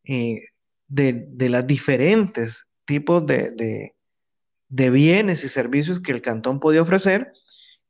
eh, 0.03 0.43
de, 0.87 1.25
de 1.29 1.49
los 1.49 1.65
diferentes 1.65 2.69
tipos 2.85 3.25
de, 3.25 3.93
bienes 4.69 5.43
y 5.43 5.49
servicios 5.49 6.01
que 6.01 6.11
el 6.11 6.21
cantón 6.21 6.59
podía 6.59 6.81
ofrecer 6.81 7.33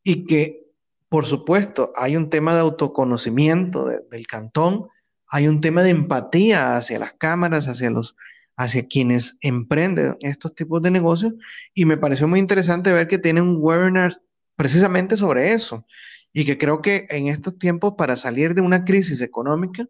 y 0.04 0.26
que 0.26 0.67
por 1.10 1.26
supuesto, 1.26 1.93
hay 1.95 2.17
un 2.17 2.30
tema 2.30 2.54
de 2.54 2.60
autoconocimiento 2.60 3.86
del 3.86 4.28
cantón, 4.28 4.88
hay 5.30 5.47
un 5.47 5.62
tema 5.62 5.82
de 5.82 5.91
empatía 5.91 6.76
hacia 6.76 7.00
las 7.00 7.13
cámaras, 7.13 7.67
hacia 7.67 7.89
los 7.89 8.15
hacia 8.58 8.88
quienes 8.88 9.38
emprenden 9.41 10.17
estos 10.19 10.54
tipos 10.56 10.82
de 10.82 10.89
negocios 10.89 11.34
y 11.76 11.86
me 11.86 11.95
pareció 11.95 12.28
muy 12.28 12.39
interesante 12.39 12.91
ver 12.91 13.08
que 13.08 13.19
tienen 13.19 13.43
un 13.43 13.58
webinar 13.60 14.19
precisamente 14.56 15.15
sobre 15.15 15.54
eso 15.54 15.86
y 16.34 16.46
que 16.46 16.58
creo 16.58 16.82
que 16.82 17.08
en 17.10 17.28
estos 17.28 17.58
tiempos 17.58 17.96
para 17.98 18.16
salir 18.16 18.54
de 18.54 18.62
una 18.62 18.86
crisis 18.86 19.22
económica 19.22 19.88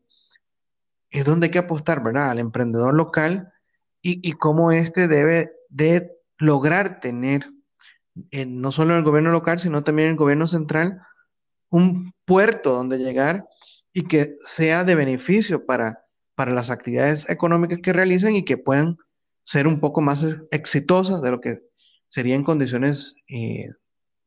es 1.09 1.25
donde 1.25 1.47
hay 1.47 1.51
que 1.51 1.59
apostar, 1.59 2.03
¿verdad? 2.03 2.29
Al 2.29 2.39
emprendedor 2.39 2.93
local 2.93 3.51
y, 4.01 4.27
y 4.27 4.33
cómo 4.33 4.71
éste 4.71 5.07
debe 5.07 5.51
de 5.69 6.11
lograr 6.37 6.99
tener 6.99 7.49
no 8.31 8.71
solo 8.71 8.97
el 8.97 9.03
gobierno 9.03 9.31
local, 9.31 9.59
sino 9.59 9.83
también 9.83 10.09
el 10.09 10.15
gobierno 10.15 10.47
central, 10.47 11.01
un 11.69 12.13
puerto 12.25 12.73
donde 12.73 12.97
llegar 12.97 13.45
y 13.93 14.03
que 14.03 14.37
sea 14.43 14.83
de 14.83 14.95
beneficio 14.95 15.65
para, 15.65 16.03
para 16.35 16.53
las 16.53 16.69
actividades 16.69 17.29
económicas 17.29 17.79
que 17.81 17.93
realizan 17.93 18.35
y 18.35 18.45
que 18.45 18.57
puedan 18.57 18.97
ser 19.43 19.67
un 19.67 19.79
poco 19.79 20.01
más 20.01 20.25
exitosas 20.51 21.21
de 21.21 21.31
lo 21.31 21.41
que 21.41 21.59
sería 22.09 22.35
en 22.35 22.43
condiciones 22.43 23.15
eh, 23.27 23.69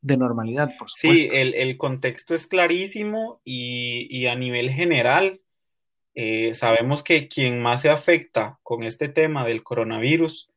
de 0.01 0.17
normalidad, 0.17 0.69
por 0.77 0.89
supuesto. 0.89 1.21
Sí, 1.21 1.29
el, 1.31 1.77
contexto 1.77 2.33
es 2.33 2.47
clarísimo 2.47 3.41
y, 3.45 4.25
a 4.25 4.35
nivel 4.35 4.71
general, 4.71 5.41
eh, 6.15 6.53
sabemos 6.53 7.03
que 7.03 7.27
quien 7.27 7.61
más 7.61 7.81
se 7.81 7.89
afecta 7.89 8.59
con 8.63 8.83
este 8.83 9.09
tema 9.09 9.45
del 9.45 9.63
coronavirus 9.63 10.49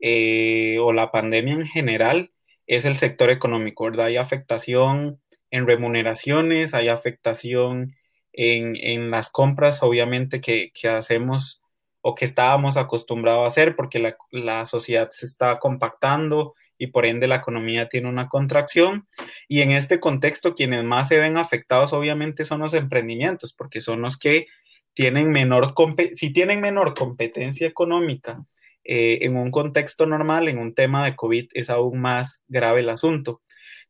o 0.00 0.92
la 0.92 1.10
pandemia 1.10 1.54
en 1.54 1.66
general 1.66 2.30
es 2.66 2.84
el 2.84 2.96
sector 2.96 3.30
económico, 3.30 3.84
¿verdad? 3.84 4.06
Hay 4.06 4.16
afectación 4.16 5.20
en 5.50 5.66
remuneraciones, 5.66 6.74
hay 6.74 6.88
afectación 6.88 7.94
en, 8.32 9.10
las 9.10 9.30
compras, 9.30 9.82
obviamente, 9.82 10.40
que, 10.40 10.72
hacemos 10.88 11.62
o 12.00 12.14
que 12.14 12.24
estábamos 12.24 12.76
acostumbrados 12.76 13.44
a 13.44 13.46
hacer 13.46 13.76
porque 13.76 14.16
la, 14.30 14.64
sociedad 14.64 15.08
se 15.10 15.26
está 15.26 15.58
compactando 15.58 16.54
y 16.78 16.88
por 16.88 17.06
ende 17.06 17.28
la 17.28 17.36
economía 17.36 17.88
tiene 17.88 18.08
una 18.08 18.28
contracción. 18.28 19.06
Y 19.48 19.60
en 19.60 19.70
este 19.72 20.00
contexto, 20.00 20.54
quienes 20.54 20.84
más 20.84 21.08
se 21.08 21.18
ven 21.18 21.36
afectados 21.36 21.92
obviamente 21.92 22.44
son 22.44 22.60
los 22.60 22.74
emprendimientos, 22.74 23.52
porque 23.52 23.80
son 23.80 24.02
los 24.02 24.18
que 24.18 24.46
tienen 24.94 25.30
menor, 25.30 25.74
si 26.14 26.32
tienen 26.32 26.60
menor 26.60 26.94
competencia 26.94 27.66
económica 27.66 28.44
eh, 28.84 29.18
en 29.22 29.36
un 29.36 29.50
contexto 29.50 30.06
normal, 30.06 30.48
en 30.48 30.58
un 30.58 30.74
tema 30.74 31.04
de 31.04 31.16
COVID, 31.16 31.48
es 31.54 31.70
aún 31.70 32.00
más 32.00 32.44
grave 32.48 32.80
el 32.80 32.90
asunto. 32.90 33.40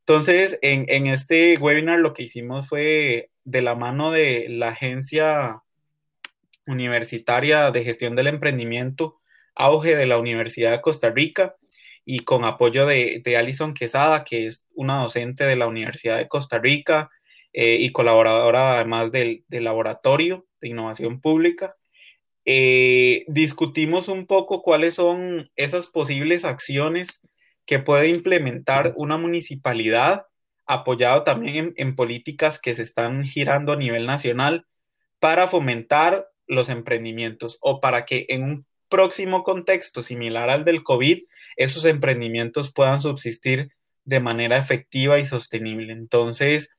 Entonces, 0.07 0.59
en, 0.61 1.07
este 1.07 1.57
webinar 1.57 1.99
lo 1.99 2.13
que 2.13 2.25
hicimos 2.25 2.69
fue 2.69 3.31
de 3.45 3.63
la 3.63 3.75
mano 3.75 4.11
de 4.11 4.47
la 4.51 4.69
Agencia 4.69 5.63
Universitaria 6.67 7.71
de 7.71 7.85
Gestión 7.85 8.15
del 8.15 8.27
Emprendimiento, 8.27 9.21
Auge 9.55 9.97
de 9.97 10.07
la 10.07 10.19
Universidad 10.19 10.73
de 10.73 10.81
Costa 10.83 11.11
Rica, 11.11 11.57
y 12.05 12.21
con 12.21 12.45
apoyo 12.45 12.87
de, 12.87 13.23
Alison 13.39 13.75
Quesada, 13.75 14.25
que 14.25 14.47
es 14.47 14.65
una 14.75 15.01
docente 15.01 15.45
de 15.45 15.57
la 15.57 15.67
Universidad 15.67 16.19
de 16.19 16.29
Costa 16.29 16.59
Rica 16.59 17.11
eh, 17.53 17.77
y 17.81 17.93
colaboradora 17.93 18.75
además 18.75 19.11
del, 19.11 19.45
Laboratorio 19.49 20.47
de 20.61 20.69
Innovación 20.69 21.21
Pública. 21.21 21.77
Eh, 22.45 23.25
discutimos 23.27 24.09
un 24.09 24.27
poco 24.27 24.63
cuáles 24.63 24.95
son 24.95 25.49
esas 25.57 25.87
posibles 25.87 26.45
acciones 26.45 27.21
que 27.65 27.79
puede 27.79 28.09
implementar 28.09 28.93
una 28.97 29.17
municipalidad 29.17 30.27
apoyado 30.67 31.23
también 31.23 31.75
en, 31.77 31.97
políticas 31.97 32.61
que 32.61 32.75
se 32.75 32.83
están 32.83 33.25
girando 33.25 33.73
a 33.73 33.77
nivel 33.77 34.07
nacional 34.07 34.67
para 35.19 35.49
fomentar 35.49 36.27
los 36.47 36.69
emprendimientos 36.69 37.59
o 37.61 37.81
para 37.81 38.05
que 38.05 38.27
en 38.29 38.43
un 38.45 38.67
próximo 38.89 39.43
contexto 39.43 40.03
similar 40.03 40.51
al 40.51 40.65
del 40.65 40.83
COVID, 40.83 41.23
esos 41.57 41.85
emprendimientos 41.85 42.73
puedan 42.73 43.01
subsistir 43.01 43.73
de 44.05 44.21
manera 44.21 44.59
efectiva 44.59 45.19
y 45.19 45.25
sostenible. 45.25 45.93
Entonces, 45.93 46.71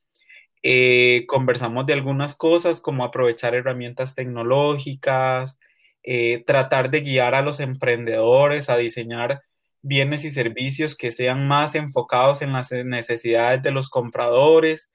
eh, 0.64 1.26
conversamos 1.28 1.86
de 1.86 1.94
algunas 1.94 2.36
cosas 2.36 2.82
como 2.82 3.04
aprovechar 3.04 3.56
herramientas 3.56 4.16
tecnológicas, 4.16 5.60
eh, 6.04 6.44
tratar 6.46 6.90
de 6.90 7.02
guiar 7.02 7.36
a 7.36 7.42
los 7.42 7.60
emprendedores 7.60 8.70
a 8.70 8.78
diseñar 8.78 9.42
bienes 9.82 10.26
y 10.26 10.32
servicios 10.32 10.96
que 10.96 11.12
sean 11.12 11.48
más 11.48 11.76
enfocados 11.76 12.42
en 12.42 12.54
las 12.54 12.72
necesidades 12.72 13.62
de 13.62 13.72
los 13.72 13.90
compradores 13.90 14.90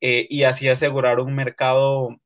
eh, 0.00 0.26
y 0.30 0.44
así 0.44 0.68
asegurar 0.68 1.20
un 1.20 1.34
mercado 1.34 2.16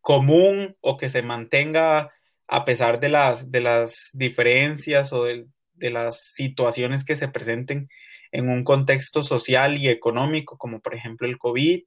común 0.00 0.76
o 0.80 0.96
que 0.96 1.08
se 1.08 1.22
mantenga 1.22 2.10
a 2.48 2.64
pesar 2.64 3.00
de 3.00 3.08
las, 3.08 3.50
de 3.50 3.60
las 3.60 4.10
diferencias 4.12 5.12
o 5.12 5.24
de, 5.24 5.46
las 5.78 6.32
situaciones 6.32 7.04
que 7.04 7.16
se 7.16 7.28
presenten 7.28 7.88
en 8.32 8.48
un 8.48 8.64
contexto 8.64 9.22
social 9.22 9.76
y 9.76 9.88
económico, 9.88 10.56
como 10.56 10.80
por 10.80 10.94
ejemplo 10.94 11.28
el 11.28 11.38
COVID. 11.38 11.82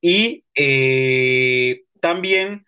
Y 0.00 0.44
eh, 0.54 1.82
también 2.00 2.66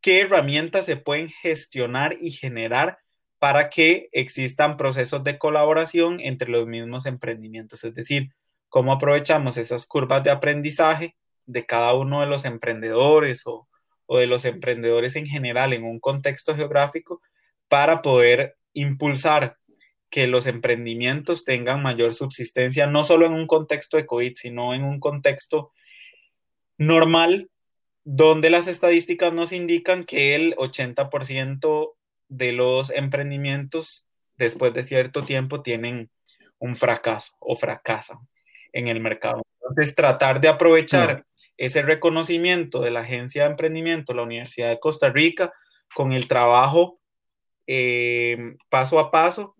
qué 0.00 0.22
herramientas 0.22 0.86
se 0.86 0.96
pueden 0.96 1.28
gestionar 1.28 2.16
y 2.18 2.30
generar 2.30 2.98
para 3.38 3.70
que 3.70 4.08
existan 4.12 4.76
procesos 4.76 5.24
de 5.24 5.38
colaboración 5.38 6.20
entre 6.20 6.50
los 6.50 6.66
mismos 6.66 7.06
emprendimientos, 7.06 7.84
es 7.84 7.94
decir, 7.94 8.30
cómo 8.68 8.92
aprovechamos 8.92 9.56
esas 9.56 9.86
curvas 9.86 10.22
de 10.22 10.30
aprendizaje 10.30 11.16
de 11.46 11.66
cada 11.66 11.94
uno 11.94 12.20
de 12.20 12.26
los 12.26 12.44
emprendedores 12.44 13.46
o, 13.46 13.69
de 14.18 14.26
los 14.26 14.44
emprendedores 14.44 15.16
en 15.16 15.26
general 15.26 15.72
en 15.72 15.84
un 15.84 16.00
contexto 16.00 16.56
geográfico 16.56 17.20
para 17.68 18.02
poder 18.02 18.56
impulsar 18.72 19.56
que 20.10 20.26
los 20.26 20.46
emprendimientos 20.46 21.44
tengan 21.44 21.82
mayor 21.82 22.12
subsistencia, 22.14 22.86
no 22.86 23.04
solo 23.04 23.26
en 23.26 23.32
un 23.32 23.46
contexto 23.46 23.96
de 23.96 24.06
COVID, 24.06 24.32
sino 24.34 24.74
en 24.74 24.82
un 24.82 24.98
contexto 24.98 25.72
normal, 26.76 27.48
donde 28.04 28.50
las 28.50 28.66
estadísticas 28.66 29.32
nos 29.32 29.52
indican 29.52 30.04
que 30.04 30.34
el 30.34 30.56
80% 30.56 31.92
de 32.28 32.52
los 32.52 32.90
emprendimientos 32.90 34.06
después 34.36 34.74
de 34.74 34.82
cierto 34.82 35.24
tiempo 35.24 35.62
tienen 35.62 36.10
un 36.58 36.74
fracaso 36.74 37.32
o 37.38 37.54
fracasan 37.56 38.18
en 38.72 38.88
el 38.88 39.00
mercado. 39.00 39.42
Entonces, 39.60 39.94
tratar 39.94 40.40
de 40.40 40.48
aprovechar 40.48 41.24
ese 41.60 41.82
reconocimiento 41.82 42.80
de 42.80 42.90
la 42.90 43.00
Agencia 43.00 43.44
de 43.44 43.50
Emprendimiento, 43.50 44.14
la 44.14 44.22
Universidad 44.22 44.70
de 44.70 44.80
Costa 44.80 45.10
Rica, 45.10 45.52
con 45.94 46.14
el 46.14 46.26
trabajo 46.26 46.98
eh, 47.66 48.56
paso 48.70 48.98
a 48.98 49.10
paso 49.10 49.54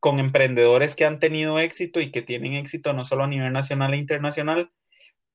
con 0.00 0.18
emprendedores 0.18 0.96
que 0.96 1.04
han 1.04 1.20
tenido 1.20 1.60
éxito 1.60 2.00
y 2.00 2.10
que 2.10 2.20
tienen 2.20 2.54
éxito 2.54 2.92
no 2.92 3.04
solo 3.04 3.22
a 3.22 3.28
nivel 3.28 3.52
nacional 3.52 3.94
e 3.94 3.98
internacional, 3.98 4.72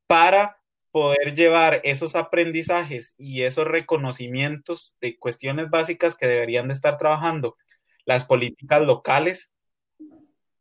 para 0.05 0.57
poder 0.91 1.33
llevar 1.33 1.79
esos 1.85 2.17
aprendizajes 2.17 3.15
y 3.17 3.43
esos 3.43 3.65
reconocimientos 3.65 4.93
de 4.99 5.17
cuestiones 5.17 5.69
básicas 5.69 6.17
que 6.17 6.27
deberían 6.27 6.67
de 6.67 6.73
estar 6.73 6.97
trabajando 6.97 7.55
las 8.03 8.25
políticas 8.25 8.81
locales 8.81 9.53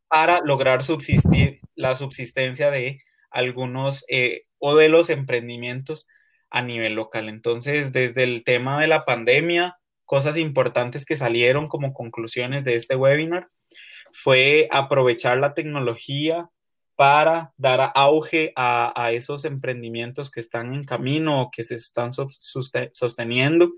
para 0.07 0.41
lograr 0.45 0.85
subsistir 0.85 1.61
la 1.75 1.97
subsistencia 1.97 2.71
de 2.71 3.03
algunos 3.31 4.05
eh, 4.09 4.45
o 4.59 4.77
de 4.77 4.89
los 4.89 5.11
emprendimientos 5.11 6.07
a 6.51 6.63
nivel 6.63 6.95
local. 6.95 7.29
Entonces, 7.29 7.93
desde 7.93 8.25
el 8.25 8.45
tema 8.45 8.81
de 8.81 8.87
la 8.87 9.05
pandemia, 9.05 9.79
cosas 10.05 10.37
importantes 10.37 11.05
que 11.05 11.17
salieron 11.17 11.69
como 11.69 11.93
conclusiones 11.93 12.65
de 12.65 12.75
este 12.75 12.97
webinar 12.97 13.49
fue 14.13 14.69
aprovechar 14.71 15.39
la 15.39 15.55
tecnología 15.55 16.49
para 16.97 17.53
dar 17.57 17.93
auge 17.95 18.53
a, 18.57 19.11
esos 19.13 19.45
emprendimientos 19.45 20.31
que 20.31 20.41
están 20.41 20.75
en 20.75 20.83
camino 20.83 21.43
o 21.43 21.51
que 21.51 21.63
se 21.63 21.77
están 21.77 22.13
sosteniendo, 22.13 23.73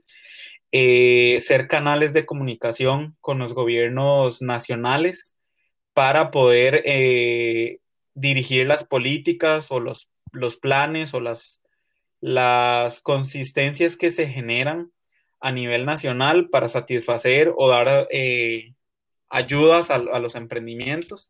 eh, 0.72 1.38
ser 1.40 1.68
canales 1.68 2.12
de 2.14 2.24
comunicación 2.24 3.16
con 3.20 3.38
los 3.38 3.52
gobiernos 3.52 4.40
nacionales 4.40 5.36
para 5.92 6.30
poder 6.30 6.82
eh, 6.86 7.80
dirigir 8.14 8.66
las 8.66 8.84
políticas 8.84 9.70
o 9.70 9.80
los, 9.80 10.08
los 10.32 10.56
planes 10.56 11.14
o 11.14 11.20
las, 11.20 11.62
las 12.20 13.00
consistencias 13.00 13.96
que 13.96 14.10
se 14.10 14.28
generan 14.28 14.92
a 15.40 15.52
nivel 15.52 15.86
nacional 15.86 16.48
para 16.50 16.68
satisfacer 16.68 17.52
o 17.56 17.68
dar 17.68 18.08
eh, 18.10 18.74
ayudas 19.28 19.90
a, 19.90 19.98
los 19.98 20.34
emprendimientos 20.34 21.28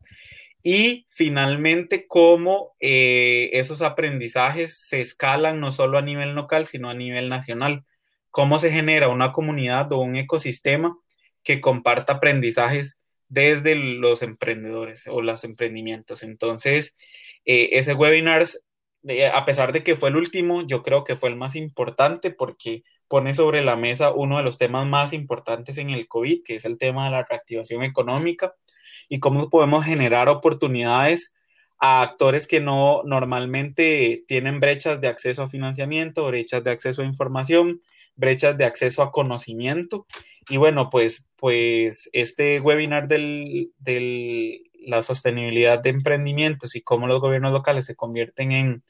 y 0.63 1.07
finalmente, 1.09 2.05
cómo 2.07 2.75
eh, 2.79 3.49
esos 3.53 3.81
aprendizajes 3.81 4.77
se 4.77 5.01
escalan 5.01 5.59
no 5.59 5.71
solo 5.71 5.97
a 5.97 6.03
nivel 6.03 6.35
local, 6.35 6.67
sino 6.67 6.89
a 6.89 6.93
nivel 6.93 7.29
nacional. 7.29 7.83
Cómo 8.29 8.59
se 8.59 8.71
genera 8.71 9.07
una 9.07 9.31
comunidad 9.31 9.91
o 9.91 9.99
un 9.99 10.15
ecosistema 10.15 10.97
que 11.43 11.61
comparta 11.61 12.13
aprendizajes 12.13 12.99
desde 13.27 13.75
los 13.75 14.21
emprendedores 14.21 15.07
o 15.07 15.21
los 15.21 15.43
emprendimientos. 15.43 16.21
Entonces, 16.21 16.95
eh, 17.45 17.69
ese 17.73 17.93
webinar, 17.93 18.45
a 19.33 19.45
pesar 19.45 19.71
de 19.73 19.83
que 19.83 19.95
fue 19.95 20.09
el 20.09 20.15
último, 20.15 20.65
yo 20.65 20.83
creo 20.83 21.03
que 21.03 21.15
fue 21.15 21.29
el 21.29 21.35
más 21.35 21.55
importante 21.55 22.31
porque 22.31 22.83
pone 23.07 23.33
sobre 23.33 23.63
la 23.63 23.75
mesa 23.75 24.11
uno 24.11 24.37
de 24.37 24.43
los 24.43 24.57
temas 24.57 24.87
más 24.87 25.11
importantes 25.11 25.77
en 25.77 25.89
el 25.89 26.07
COVID, 26.07 26.43
que 26.43 26.55
es 26.55 26.65
el 26.65 26.77
tema 26.77 27.05
de 27.05 27.11
la 27.11 27.23
reactivación 27.23 27.83
económica 27.83 28.53
y 29.09 29.19
cómo 29.19 29.49
podemos 29.49 29.83
generar 29.83 30.29
oportunidades 30.29 31.33
a 31.79 32.01
actores 32.03 32.47
que 32.47 32.61
no 32.61 33.01
normalmente 33.03 34.23
tienen 34.27 34.59
brechas 34.59 35.01
de 35.01 35.07
acceso 35.07 35.43
a 35.43 35.49
financiamiento, 35.49 36.25
brechas 36.27 36.63
de 36.63 36.71
acceso 36.71 37.01
a 37.01 37.05
información, 37.05 37.81
brechas 38.15 38.57
de 38.57 38.65
acceso 38.65 39.01
a 39.03 39.11
conocimiento. 39.11 40.05
Y 40.47 40.57
bueno, 40.57 40.89
pues, 40.89 41.27
pues 41.35 42.09
este 42.13 42.61
webinar 42.61 43.07
de 43.07 44.61
la 44.81 45.01
sostenibilidad 45.01 45.79
de 45.79 45.89
emprendimientos 45.89 46.75
y 46.75 46.81
cómo 46.81 47.07
los 47.07 47.21
gobiernos 47.21 47.53
locales 47.53 47.85
se 47.85 47.95
convierten 47.95 48.51
en 48.51 48.83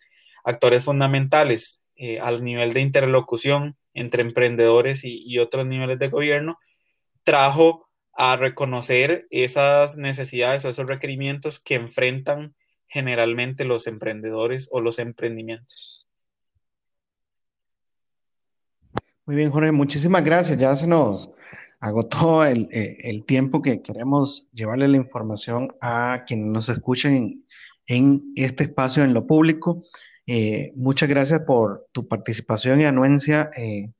actores 0.43 0.83
fundamentales 0.83 1.83
eh, 1.95 2.19
al 2.19 2.43
nivel 2.43 2.73
de 2.73 2.81
interlocución 2.81 3.77
entre 3.93 4.21
emprendedores 4.21 5.03
y, 5.03 5.23
y 5.25 5.39
otros 5.39 5.67
niveles 5.67 5.99
de 5.99 6.09
gobierno, 6.09 6.57
trajo 7.23 7.87
a 8.13 8.35
reconocer 8.35 9.27
esas 9.29 9.97
necesidades 9.97 10.65
o 10.65 10.69
esos 10.69 10.87
requerimientos 10.87 11.59
que 11.59 11.75
enfrentan 11.75 12.55
generalmente 12.87 13.65
los 13.65 13.87
emprendedores 13.87 14.67
o 14.71 14.81
los 14.81 14.99
emprendimientos. 14.99 16.07
Muy 19.25 19.35
bien, 19.35 19.49
Jorge, 19.49 19.71
muchísimas 19.71 20.23
gracias. 20.23 20.57
Ya 20.57 20.75
se 20.75 20.87
nos 20.87 21.29
agotó 21.81 22.45
el, 22.45 22.69
eh, 22.71 22.97
el 23.01 23.25
tiempo 23.25 23.61
que 23.61 23.81
queremos 23.81 24.47
llevarle 24.53 24.87
la 24.87 24.97
información 24.97 25.75
a 25.81 26.23
quienes 26.27 26.45
nos 26.45 26.69
escuchen 26.69 27.43
en, 27.87 28.33
este 28.35 28.65
espacio 28.65 29.03
en 29.03 29.13
lo 29.13 29.25
público. 29.25 29.83
Eh, 30.27 30.71
muchas 30.75 31.09
gracias 31.09 31.41
por 31.41 31.87
tu 31.91 32.07
participación 32.07 32.79
y 32.79 32.85
anuencia 32.85 33.49
eh, 33.57 33.91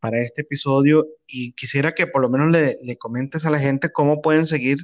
para 0.00 0.18
este 0.20 0.42
episodio. 0.42 1.06
Y 1.26 1.52
quisiera 1.52 1.92
que 1.92 2.06
por 2.06 2.22
lo 2.22 2.30
menos 2.30 2.50
le, 2.50 2.78
le 2.82 2.96
comentes 2.96 3.44
a 3.44 3.50
la 3.50 3.58
gente 3.58 3.92
cómo 3.92 4.22
pueden 4.22 4.46
seguir 4.46 4.78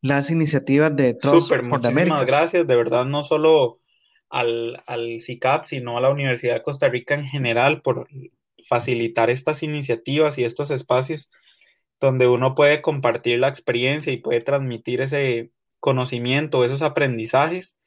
las 0.00 0.30
iniciativas 0.30 0.96
de 0.96 1.14
Trust 1.14 1.46
Super, 1.46 1.60
for 1.60 1.80
muchísimas 1.80 2.26
gracias, 2.26 2.66
de 2.66 2.74
verdad, 2.74 3.04
no 3.04 3.22
solo 3.22 3.80
al, 4.30 4.82
al 4.86 5.20
CICAP, 5.20 5.64
sino 5.64 5.98
a 5.98 6.00
la 6.00 6.10
Universidad 6.10 6.54
de 6.54 6.62
Costa 6.62 6.88
Rica 6.88 7.14
en 7.14 7.26
general 7.26 7.82
por 7.82 8.08
facilitar 8.66 9.28
estas 9.28 9.62
iniciativas 9.62 10.38
y 10.38 10.44
estos 10.44 10.70
espacios 10.70 11.30
donde 12.02 12.26
uno 12.26 12.54
puede 12.54 12.82
compartir 12.82 13.38
la 13.38 13.48
experiencia 13.48 14.12
y 14.12 14.16
puede 14.16 14.40
transmitir 14.40 15.00
ese 15.00 15.52
conocimiento, 15.78 16.64
esos 16.64 16.82
aprendizajes 16.82 17.78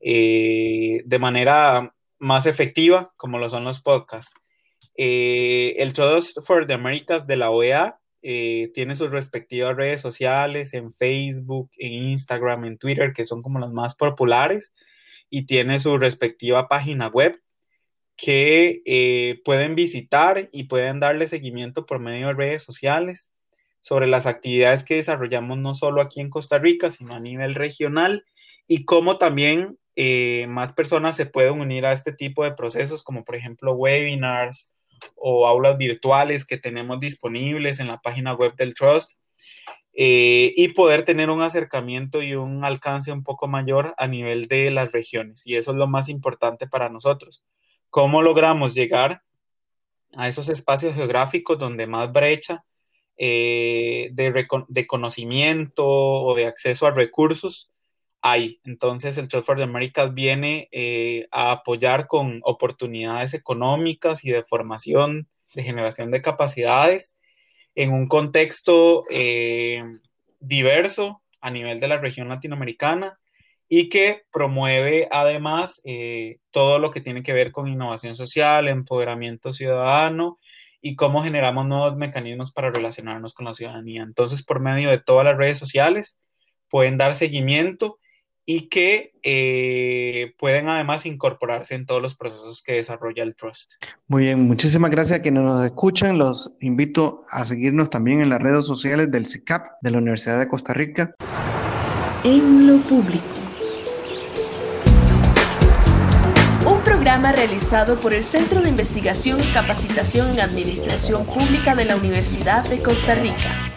eh, 0.00 1.02
de 1.06 1.18
manera 1.18 1.94
más 2.18 2.44
efectiva, 2.44 3.10
como 3.16 3.38
lo 3.38 3.48
son 3.48 3.64
los 3.64 3.80
podcasts. 3.80 4.34
Eh, 4.96 5.76
el 5.78 5.94
Trust 5.94 6.38
for 6.44 6.66
the 6.66 6.74
Americas 6.74 7.26
de 7.26 7.36
la 7.36 7.50
OEA 7.50 7.98
eh, 8.22 8.70
tiene 8.74 8.96
sus 8.96 9.10
respectivas 9.10 9.76
redes 9.76 10.00
sociales 10.00 10.74
en 10.74 10.92
Facebook, 10.92 11.70
en 11.78 11.92
Instagram, 11.92 12.66
en 12.66 12.78
Twitter, 12.78 13.14
que 13.14 13.24
son 13.24 13.42
como 13.42 13.58
las 13.58 13.72
más 13.72 13.94
populares, 13.94 14.74
y 15.30 15.46
tiene 15.46 15.78
su 15.78 15.96
respectiva 15.96 16.68
página 16.68 17.08
web 17.08 17.40
que 18.16 19.40
pueden 19.44 19.74
visitar 19.74 20.48
y 20.52 20.64
pueden 20.64 21.00
darle 21.00 21.26
seguimiento 21.26 21.84
por 21.84 21.98
medio 21.98 22.28
de 22.28 22.34
redes 22.34 22.62
sociales 22.62 23.32
sobre 23.84 24.06
las 24.06 24.26
actividades 24.26 24.82
que 24.82 24.94
desarrollamos 24.94 25.58
no 25.58 25.74
solo 25.74 26.00
aquí 26.00 26.22
en 26.22 26.30
Costa 26.30 26.56
Rica, 26.56 26.88
sino 26.88 27.12
a 27.14 27.20
nivel 27.20 27.54
regional 27.54 28.24
y 28.66 28.86
cómo 28.86 29.18
también 29.18 29.76
eh, 29.94 30.46
más 30.48 30.72
personas 30.72 31.16
se 31.16 31.26
pueden 31.26 31.60
unir 31.60 31.84
a 31.84 31.92
este 31.92 32.14
tipo 32.14 32.44
de 32.44 32.52
procesos, 32.52 33.04
como 33.04 33.24
por 33.24 33.36
ejemplo 33.36 33.74
webinars, 33.74 34.72
o 35.16 35.46
aulas 35.46 35.76
virtuales 35.76 36.46
que 36.46 36.56
tenemos 36.56 36.98
disponibles 36.98 37.78
en 37.78 37.88
la 37.88 38.00
página 38.00 38.32
web 38.32 38.54
del 38.56 38.72
Trust 38.72 39.18
eh, 39.92 40.54
y 40.56 40.68
poder 40.68 41.04
tener 41.04 41.28
un 41.28 41.42
acercamiento 41.42 42.22
y 42.22 42.36
un 42.36 42.64
alcance 42.64 43.12
un 43.12 43.22
poco 43.22 43.48
mayor 43.48 43.94
a 43.98 44.06
nivel 44.06 44.48
de 44.48 44.70
las 44.70 44.92
regiones. 44.92 45.46
Y 45.46 45.56
eso 45.56 45.72
es 45.72 45.76
lo 45.76 45.88
más 45.88 46.08
importante 46.08 46.66
para 46.66 46.88
nosotros. 46.88 47.44
¿Cómo 47.90 48.22
logramos 48.22 48.74
llegar 48.74 49.20
a 50.16 50.26
esos 50.26 50.48
espacios 50.48 50.94
geográficos 50.94 51.58
donde 51.58 51.86
más 51.86 52.10
brecha 52.10 52.64
eh, 53.16 54.08
de, 54.12 54.46
de 54.68 54.86
conocimiento 54.86 55.86
o 55.86 56.34
de 56.34 56.46
acceso 56.46 56.86
a 56.86 56.90
recursos 56.90 57.70
hay. 58.22 58.60
Entonces, 58.64 59.18
el 59.18 59.28
Trust 59.28 59.46
for 59.46 59.56
the 59.56 59.62
Americas 59.62 60.14
viene 60.14 60.68
eh, 60.72 61.28
a 61.30 61.52
apoyar 61.52 62.06
con 62.06 62.40
oportunidades 62.42 63.34
económicas 63.34 64.24
y 64.24 64.30
de 64.30 64.42
formación, 64.42 65.28
de 65.54 65.62
generación 65.62 66.10
de 66.10 66.22
capacidades 66.22 67.18
en 67.74 67.92
un 67.92 68.08
contexto 68.08 69.04
eh, 69.10 69.84
diverso 70.40 71.22
a 71.40 71.50
nivel 71.50 71.80
de 71.80 71.88
la 71.88 71.98
región 71.98 72.28
latinoamericana 72.28 73.18
y 73.68 73.88
que 73.88 74.22
promueve 74.32 75.08
además 75.10 75.82
todo 76.50 76.78
lo 76.78 76.90
que 76.90 77.00
tiene 77.00 77.22
que 77.22 77.32
ver 77.32 77.50
con 77.50 77.66
innovación 77.66 78.14
social, 78.14 78.68
empoderamiento 78.68 79.52
ciudadano 79.52 80.38
y 80.86 80.96
cómo 80.96 81.22
generamos 81.22 81.66
nuevos 81.66 81.96
mecanismos 81.96 82.52
para 82.52 82.70
relacionarnos 82.70 83.32
con 83.32 83.46
la 83.46 83.54
ciudadanía. 83.54 84.02
Entonces, 84.02 84.44
por 84.44 84.60
medio 84.60 84.90
de 84.90 84.98
todas 84.98 85.24
las 85.24 85.34
redes 85.34 85.56
sociales, 85.56 86.18
pueden 86.68 86.98
dar 86.98 87.14
seguimiento 87.14 87.98
y 88.44 88.68
que 88.68 89.12
eh, 89.22 90.34
pueden 90.36 90.68
además 90.68 91.06
incorporarse 91.06 91.74
en 91.74 91.86
todos 91.86 92.02
los 92.02 92.14
procesos 92.14 92.62
que 92.62 92.72
desarrolla 92.74 93.22
el 93.22 93.34
Trust. 93.34 93.72
Muy 94.08 94.24
bien, 94.24 94.46
muchísimas 94.46 94.90
gracias 94.90 95.20
a 95.20 95.22
quienes 95.22 95.44
nos 95.44 95.64
escuchan. 95.64 96.18
Los 96.18 96.52
invito 96.60 97.24
a 97.30 97.46
seguirnos 97.46 97.88
también 97.88 98.20
en 98.20 98.28
las 98.28 98.42
redes 98.42 98.66
sociales 98.66 99.10
del 99.10 99.24
CICAP 99.24 99.64
de 99.80 99.90
la 99.90 99.96
Universidad 99.96 100.38
de 100.38 100.48
Costa 100.48 100.74
Rica. 100.74 101.14
En 102.24 102.66
lo 102.66 102.76
público. 102.82 103.23
Realizado 107.32 108.00
por 108.00 108.12
el 108.14 108.24
Centro 108.24 108.60
de 108.60 108.68
Investigación 108.68 109.40
y 109.42 109.52
Capacitación 109.52 110.30
en 110.30 110.40
Administración 110.40 111.24
Pública 111.24 111.74
de 111.74 111.84
la 111.84 111.96
Universidad 111.96 112.68
de 112.68 112.82
Costa 112.82 113.14
Rica. 113.14 113.73